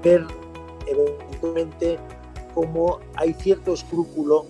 ver 0.03 0.27
eventualmente 0.87 1.99
cómo 2.55 3.01
hay 3.15 3.33
cierto 3.33 3.73
escrúpulo 3.73 4.47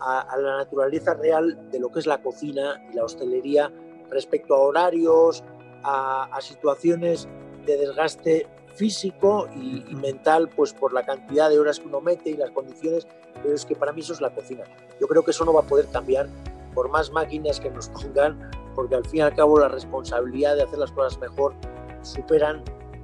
a, 0.00 0.36
la 0.36 0.58
naturaleza 0.58 1.14
real 1.14 1.70
de 1.70 1.80
lo 1.80 1.90
que 1.90 2.00
es 2.00 2.06
la 2.06 2.18
cocina 2.18 2.82
y 2.92 2.96
la 2.96 3.04
hostelería 3.04 3.72
respecto 4.10 4.54
a 4.54 4.58
horarios, 4.58 5.42
a, 5.82 6.38
situaciones 6.40 7.28
de 7.66 7.76
desgaste 7.76 8.46
físico 8.78 9.48
y, 9.54 9.94
mental, 9.96 10.48
pues 10.54 10.72
por 10.72 10.92
la 10.92 11.04
cantidad 11.04 11.50
de 11.50 11.58
horas 11.58 11.80
que 11.80 11.88
uno 11.88 12.00
mete 12.00 12.30
y 12.30 12.36
las 12.36 12.50
condiciones, 12.52 13.06
pero 13.42 13.54
es 13.54 13.66
que 13.66 13.74
para 13.74 13.92
mí 13.92 14.00
eso 14.00 14.12
es 14.12 14.20
la 14.20 14.30
cocina. 14.30 14.64
Yo 15.00 15.08
creo 15.08 15.24
que 15.24 15.32
eso 15.32 15.44
no 15.44 15.52
va 15.52 15.60
a 15.60 15.64
poder 15.64 15.86
cambiar 15.88 16.28
por 16.74 16.88
más 16.88 17.10
máquinas 17.10 17.58
que 17.58 17.70
nos 17.70 17.88
pongan, 17.88 18.50
porque 18.74 18.94
al 18.94 19.04
fin 19.04 19.18
y 19.18 19.22
al 19.22 19.34
cabo 19.34 19.58
la 19.58 19.68
responsabilidad 19.68 20.54
de 20.56 20.62
hacer 20.62 20.78
las 20.78 20.92
cosas 20.92 21.18
mejor 21.18 21.54
superan 22.02 22.62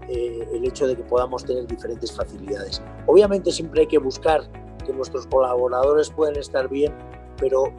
eh, 0.08 0.48
el 0.52 0.64
hecho 0.64 0.87
de 0.87 0.96
que 0.96 1.02
podamos 1.02 1.44
tener 1.44 1.66
diferentes 1.66 2.12
facilidades. 2.12 2.80
Obviamente 3.06 3.50
siempre 3.50 3.82
hay 3.82 3.87
que 3.88 3.98
buscar 3.98 4.42
que 4.87 4.92
nuestros 4.92 5.26
colaboradores 5.26 6.10
puedan 6.10 6.37
estar 6.37 6.68
bien, 6.68 6.94
pero 7.38 7.72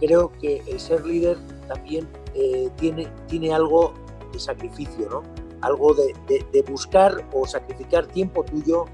creo 0.00 0.32
que 0.40 0.62
el 0.66 0.80
ser 0.80 1.04
líder 1.04 1.36
también 1.68 2.08
eh, 2.34 2.70
tiene, 2.76 3.08
tiene 3.26 3.52
algo 3.52 3.92
de 4.32 4.38
sacrificio, 4.38 5.08
¿no? 5.10 5.22
Algo 5.62 5.94
de, 5.94 6.64
buscar 6.68 7.24
o 7.32 7.46
sacrificar 7.46 8.06
tiempo 8.06 8.44
tuyo 8.44 8.84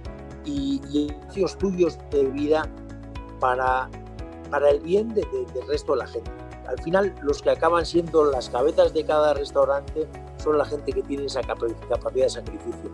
y, 0.44 0.80
y 0.90 1.14
tuyos 1.58 1.98
de 2.10 2.24
vida 2.26 2.70
para, 3.40 3.90
para 4.50 4.70
el 4.70 4.80
bien 4.80 5.12
del 5.14 5.26
resto 5.66 5.92
de 5.92 5.98
la 5.98 6.06
gente. 6.06 6.30
Al 6.66 6.80
final, 6.82 7.14
los 7.22 7.40
que 7.40 7.50
acaban 7.50 7.86
siendo 7.86 8.24
las 8.24 8.50
cabezas 8.50 8.92
de 8.92 9.04
cada 9.04 9.32
restaurante 9.34 10.06
son 10.36 10.58
la 10.58 10.64
gente 10.64 10.92
que 10.92 11.02
tiene 11.02 11.24
esa 11.24 11.40
capacidad 11.40 12.24
de 12.24 12.28
sacrificio 12.28 12.90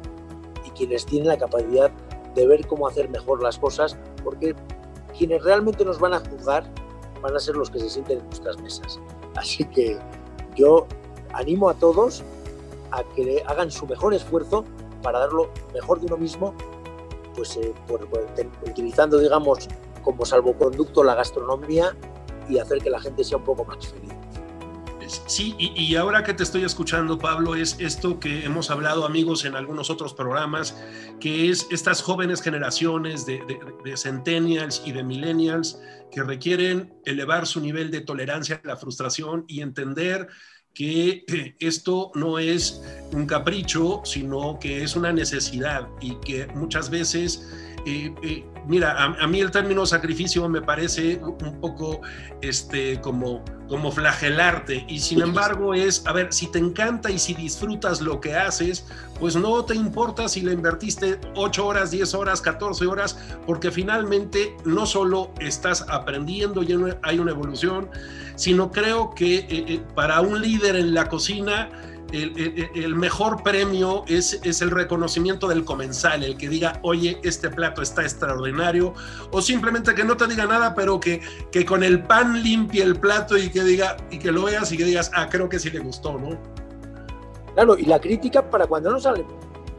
y 0.65 0.71
quienes 0.71 1.05
tienen 1.07 1.29
la 1.29 1.37
capacidad 1.37 1.91
de 2.35 2.47
ver 2.47 2.67
cómo 2.67 2.89
hacer 2.89 3.09
mejor 3.09 3.43
las 3.43 3.59
cosas, 3.59 3.97
porque 4.23 4.55
quienes 5.17 5.43
realmente 5.43 5.85
nos 5.85 5.99
van 5.99 6.15
a 6.15 6.21
juzgar 6.21 6.65
van 7.21 7.35
a 7.35 7.41
ser 7.41 7.57
los 7.57 7.71
que 7.71 7.81
se 7.81 7.91
sienten 7.91 8.19
en 8.19 8.27
nuestras 8.27 8.61
mesas. 8.61 9.01
Así 9.37 9.65
que 9.65 9.99
yo 10.55 10.87
animo 11.33 11.69
a 11.69 11.75
todos 11.75 12.23
a 12.95 13.05
que 13.15 13.43
hagan 13.47 13.71
su 13.71 13.87
mejor 13.87 14.15
esfuerzo 14.15 14.65
para 15.03 15.21
dar 15.21 15.33
lo 15.33 15.51
mejor 15.73 16.01
de 16.01 16.07
uno 16.07 16.17
mismo, 16.17 16.55
pues 17.35 17.57
eh, 17.57 17.75
utilizando, 18.67 19.19
digamos, 19.19 19.69
como 20.03 20.25
salvoconducto 20.25 21.03
la 21.03 21.15
gastronomía 21.15 21.97
y 22.49 22.59
hacer 22.59 22.79
que 22.79 22.91
la 22.91 23.01
gente 23.01 23.25
sea 23.25 23.39
un 23.39 23.45
poco 23.45 23.65
más 23.65 23.87
feliz. 23.87 24.13
Sí, 25.27 25.55
y, 25.59 25.95
ahora 25.97 26.25
que 26.25 26.33
te 26.33 26.43
estoy 26.43 26.65
escuchando, 26.65 27.19
Pablo, 27.19 27.55
es 27.55 27.77
esto 27.79 28.19
que 28.19 28.45
hemos 28.45 28.71
hablado, 28.71 29.05
amigos, 29.05 29.45
en 29.45 29.55
algunos 29.55 29.91
otros 29.91 30.15
programas, 30.15 30.83
que 31.21 31.51
es 31.51 31.67
estas 31.71 32.01
jóvenes 32.01 32.41
generaciones 32.41 33.27
de, 33.27 33.43
de, 33.85 33.97
centennials 33.97 34.83
y 34.85 34.93
de 34.93 35.03
millennials 35.03 35.79
que 36.11 36.23
requieren 36.23 36.95
elevar 37.05 37.47
su 37.47 37.61
nivel 37.61 37.91
de 37.91 38.01
tolerancia 38.01 38.61
a 38.65 38.67
la 38.67 38.77
frustración 38.77 39.45
y 39.47 39.61
entender 39.61 40.29
que 40.75 41.25
esto 41.61 42.11
no 42.15 42.39
es 42.39 42.83
un 43.13 43.27
capricho, 43.27 44.03
sino 44.05 44.59
que 44.59 44.83
es 44.83 44.97
una 44.97 45.13
necesidad 45.13 45.89
y 46.01 46.17
que 46.17 46.47
muchas 46.49 46.91
veces 46.91 47.49
eh, 47.87 48.15
eh, 48.23 48.45
mira, 48.67 48.97
a, 49.03 49.27
mí 49.27 49.41
el 49.41 49.51
término 49.51 49.85
sacrificio 49.87 50.49
me 50.49 50.63
parece 50.63 51.21
un 51.23 51.61
poco 51.61 52.01
este, 52.41 53.01
como, 53.01 53.45
como 53.69 53.93
flagelarte 53.93 54.85
y 54.89 55.01
sin 55.01 55.21
embargo 55.21 55.75
es, 55.75 56.07
a 56.07 56.13
ver, 56.13 56.33
si 56.33 56.51
te 56.51 56.59
encanta 56.59 57.11
y 57.11 57.19
si 57.19 57.35
disfrutas 57.35 58.01
lo 58.01 58.21
que 58.21 58.35
haces, 58.35 58.87
pues 59.21 59.37
no 59.37 59.65
te 59.65 59.75
importa 59.75 60.29
si 60.29 60.41
le 60.41 60.53
invertiste 60.53 61.21
8 61.35 61.67
horas, 61.67 61.91
10 61.91 62.15
horas, 62.15 62.41
14 62.41 62.87
horas, 62.87 63.19
porque 63.47 63.71
finalmente 63.71 64.57
no 64.65 64.87
solo 64.87 65.33
estás 65.41 65.85
aprendiendo 65.89 66.63
y 66.63 66.75
hay 67.03 67.19
una 67.19 67.31
evolución, 67.31 67.91
sino 68.37 68.73
creo 68.73 69.15
que 69.15 69.47
eh, 69.49 69.83
para 69.95 70.21
un 70.21 70.41
líder 70.41 70.77
en 70.77 70.95
la 70.95 71.09
cocina, 71.09 71.69
el, 72.23 72.95
mejor 72.95 73.43
premio 73.43 74.05
es, 74.07 74.41
es, 74.45 74.63
el 74.63 74.71
reconocimiento 74.71 75.49
del 75.49 75.65
comensal, 75.65 76.23
el 76.23 76.37
que 76.37 76.49
diga, 76.49 76.79
oye, 76.83 77.19
este 77.23 77.51
plato 77.51 77.83
está 77.83 78.03
extraordinario, 78.03 78.95
o 79.31 79.43
simplemente 79.43 79.95
que 79.95 80.05
no 80.05 80.17
te 80.17 80.27
diga 80.27 80.47
nada, 80.47 80.75
pero 80.75 81.01
que, 81.01 81.21
que 81.51 81.65
con 81.65 81.83
el 81.83 82.03
pan 82.03 82.43
limpie 82.43 82.83
el 82.83 82.97
plato 82.97 83.37
y 83.37 83.51
que 83.51 83.65
diga, 83.65 83.97
y 84.11 84.19
que 84.19 84.33
lo 84.33 84.45
veas 84.45 84.71
y 84.73 84.77
que 84.77 84.85
digas, 84.85 85.11
ah, 85.15 85.29
creo 85.29 85.49
que 85.49 85.59
sí 85.59 85.71
le 85.71 85.81
gustó, 85.81 86.19
¿no? 86.19 86.39
Claro, 87.55 87.79
y 87.79 87.85
la 87.85 88.01
crítica 88.01 88.49
para 88.49 88.67
cuando 88.67 88.91
no 88.91 89.01
salen 89.01 89.27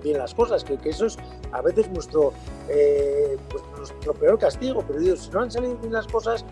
bien 0.03 0.17
las 0.17 0.33
cosas, 0.33 0.63
que, 0.63 0.77
que 0.77 0.89
eso 0.89 1.05
es 1.05 1.17
a 1.51 1.61
veces 1.61 1.89
nuestro, 1.89 2.33
eh, 2.69 3.37
pues 3.49 3.63
nuestro 3.77 4.13
peor 4.13 4.37
castigo, 4.39 4.83
pero 4.85 4.99
digo, 4.99 5.15
si 5.15 5.29
no 5.31 5.41
han 5.41 5.51
salido 5.51 5.75
bien 5.77 5.93
las 5.93 6.07
cosas, 6.07 6.45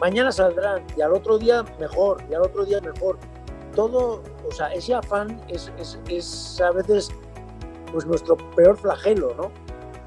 mañana 0.00 0.30
saldrán, 0.32 0.84
y 0.96 1.00
al 1.00 1.12
otro 1.12 1.38
día 1.38 1.64
mejor, 1.78 2.22
y 2.30 2.34
al 2.34 2.42
otro 2.42 2.64
día 2.64 2.80
mejor 2.80 3.18
todo, 3.78 4.24
o 4.44 4.50
sea, 4.50 4.74
ese 4.74 4.92
afán 4.92 5.40
es, 5.46 6.60
a 6.60 6.72
veces 6.72 7.10
pues 7.92 8.04
nuestro 8.06 8.36
peor 8.56 8.76
flagelo, 8.76 9.36
¿no? 9.36 9.52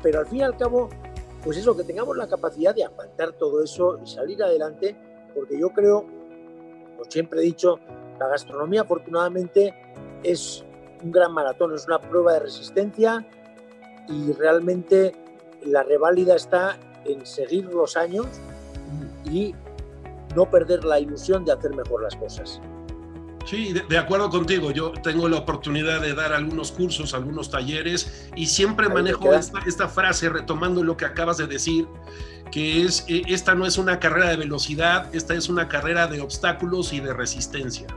Pero 0.04 0.20
al 0.20 0.26
fin 0.26 0.40
y 0.40 0.42
al 0.42 0.58
cabo, 0.58 0.90
pues 1.42 1.56
eso, 1.56 1.78
que 1.78 1.86
tengamos 1.86 2.18
la 2.18 2.28
capacidad 2.28 2.76
de 2.76 2.84
aguantar 2.84 3.32
todo 3.32 3.64
eso 3.64 3.98
y 4.04 4.08
salir 4.10 4.44
adelante, 4.44 4.94
porque 5.34 5.58
yo 5.58 5.70
creo, 5.70 6.02
como 6.02 7.06
siempre 7.08 7.40
he 7.40 7.44
dicho, 7.44 7.80
la 8.20 8.28
gastronomía 8.28 8.82
afortunadamente 8.82 9.74
es 10.22 10.66
un 11.02 11.14
gran 11.14 11.32
maratón, 11.32 11.74
es 11.74 11.88
una 11.88 12.02
prueba 12.02 12.34
de 12.34 12.40
resistencia 12.42 13.26
y 14.10 14.34
realmente 14.34 15.16
la 15.64 15.84
reválida 15.84 16.36
está 16.36 16.78
en 17.06 17.26
seguir 17.26 17.74
los 17.74 17.96
años 17.96 18.28
y 19.24 19.56
no 20.36 20.52
perder 20.52 20.84
la 20.84 21.00
ilusión 21.00 21.46
de 21.46 21.54
hacer 21.54 21.74
mejor 21.74 22.04
las 22.04 22.18
cosas. 22.18 22.62
Sí, 23.52 23.74
de, 23.74 23.98
acuerdo 23.98 24.30
contigo. 24.30 24.72
Yo 24.72 24.94
tengo 24.94 25.28
la 25.28 25.40
oportunidad 25.40 26.00
de 26.00 26.14
dar 26.14 26.32
algunos 26.32 26.72
cursos, 26.72 27.14
algunos 27.14 27.52
talleres 27.52 28.30
y 28.34 28.46
siempre 28.46 28.88
manejo 28.88 29.34
esta, 29.34 29.90
frase 29.90 30.30
retomando 30.30 30.86
lo 30.86 30.96
que 30.96 31.04
acabas 31.04 31.36
de 31.36 31.48
decir, 31.48 31.86
que 32.50 32.84
es, 32.84 33.04
eh, 33.10 33.24
esta 33.28 33.54
no 33.54 33.66
es 33.66 33.78
una 33.78 34.00
carrera 34.00 34.30
de 34.30 34.38
velocidad, 34.38 35.14
esta 35.14 35.34
es 35.34 35.50
una 35.50 35.68
carrera 35.68 36.08
de 36.08 36.22
obstáculos 36.22 36.94
y 36.94 37.02
de 37.02 37.12
resistencia. 37.12 37.88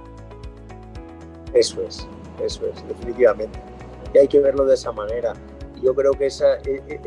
Eso 1.53 1.83
es, 1.83 2.09
eso 2.43 2.67
es, 2.67 2.89
definitivamente. 2.89 3.57
Y 4.13 4.19
hay 4.19 4.27
que 4.27 4.41
verlo 4.41 4.65
de 4.65 4.75
esa 4.75 4.91
manera. 4.91 5.35
Yo 5.81 5.95
creo 5.95 6.15
que 6.15 6.27
esa, 6.27 6.57
e, 6.65 6.83
e, 6.89 7.01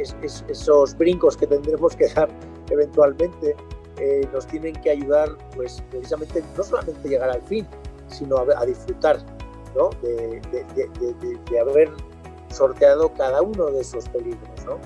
esos 0.47 0.97
brincos 0.97 1.35
que 1.35 1.47
tendremos 1.47 1.97
que 1.97 2.07
dar 2.13 2.29
eventualmente 2.69 3.57
eh, 3.97 4.25
nos 4.31 4.47
tienen 4.47 4.73
que 4.75 4.91
ayudar, 4.91 5.35
pues 5.53 5.83
precisamente 5.89 6.41
no 6.55 6.63
solamente 6.63 7.09
llegar 7.09 7.31
al 7.31 7.41
fin, 7.41 7.67
sino 8.07 8.37
a, 8.37 8.65
disfrutar 8.65 9.23
¿no? 9.75 9.89
de, 10.01 11.59
haber 11.59 11.91
sorteado 12.49 13.13
cada 13.13 13.41
uno 13.41 13.67
de 13.67 13.81
esos 13.81 14.07
peligros. 14.09 14.65
¿no? 14.65 14.79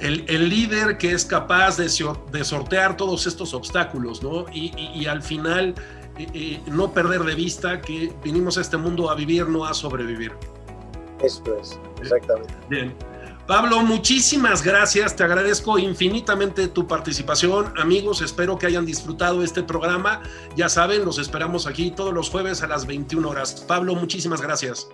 El, 0.00 0.24
el, 0.28 0.48
líder 0.48 0.98
que 0.98 1.12
es 1.12 1.24
capaz 1.24 1.76
de, 1.76 1.84
de, 2.32 2.44
sortear 2.44 2.96
todos 2.96 3.26
estos 3.26 3.54
obstáculos 3.54 4.22
¿no? 4.22 4.46
y, 4.52 4.72
y, 4.94 5.06
al 5.06 5.22
final 5.22 5.74
eh, 6.18 6.26
eh, 6.34 6.60
no 6.66 6.92
perder 6.92 7.22
de 7.22 7.34
vista 7.34 7.80
que 7.80 8.12
vinimos 8.22 8.58
a 8.58 8.60
este 8.60 8.76
mundo 8.76 9.10
a 9.10 9.14
vivir, 9.14 9.48
no 9.48 9.64
a 9.64 9.72
sobrevivir. 9.74 10.32
Eso 11.22 11.42
es, 11.60 11.78
exactamente. 12.00 12.52
Bien. 12.68 12.94
Pablo, 13.52 13.82
muchísimas 13.82 14.64
gracias, 14.64 15.14
te 15.14 15.24
agradezco 15.24 15.78
infinitamente 15.78 16.68
tu 16.68 16.86
participación. 16.86 17.74
Amigos, 17.76 18.22
espero 18.22 18.56
que 18.56 18.64
hayan 18.64 18.86
disfrutado 18.86 19.42
este 19.42 19.62
programa. 19.62 20.22
Ya 20.56 20.70
saben, 20.70 21.04
los 21.04 21.18
esperamos 21.18 21.66
aquí 21.66 21.90
todos 21.90 22.14
los 22.14 22.30
jueves 22.30 22.62
a 22.62 22.66
las 22.66 22.86
21 22.86 23.28
horas. 23.28 23.62
Pablo, 23.68 23.94
muchísimas 23.94 24.40
gracias. 24.40 24.88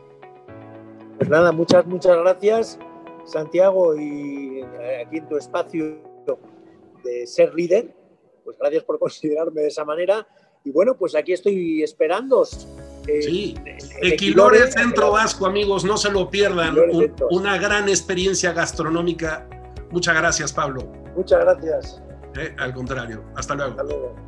Pues 1.19 1.31
nada, 1.31 1.53
muchas, 1.53 1.87
muchas 1.87 2.19
gracias, 2.19 2.81
Santiago, 3.27 3.95
y 3.95 4.59
eh, 4.81 5.05
aquí 5.07 5.19
en 5.19 5.29
tu 5.29 5.37
espacio 5.37 6.03
de 7.05 7.29
ser 7.29 7.55
líder. 7.55 7.95
Pues 8.45 8.59
gracias 8.59 8.83
por 8.83 8.99
considerarme 8.99 9.61
de 9.61 9.69
esa 9.69 9.85
manera. 9.85 10.27
Y 10.65 10.73
bueno, 10.73 10.97
pues 10.97 11.15
aquí 11.15 11.33
estoy 11.33 11.85
sí, 13.23 13.55
Equilore 14.03 14.71
Centro 14.71 15.13
Vasco, 15.13 15.47
amigos, 15.47 15.85
no 15.85 15.97
se 15.97 16.11
lo 16.11 16.31
pierdan. 16.31 16.77
una 17.31 17.59
gran 17.59 17.89
experiencia 17.89 18.53
gastronómica. 18.53 19.49
Muchas 19.91 20.15
gracias, 20.15 20.53
Pablo. 20.53 20.93
Muchas 21.17 21.41
gracias. 21.41 22.03
Eh, 22.37 22.55
al 22.59 22.73
contrario, 22.75 23.25
hasta 23.35 23.55
luego. 23.55 23.71
Hasta 23.73 23.85
luego. 23.85 24.28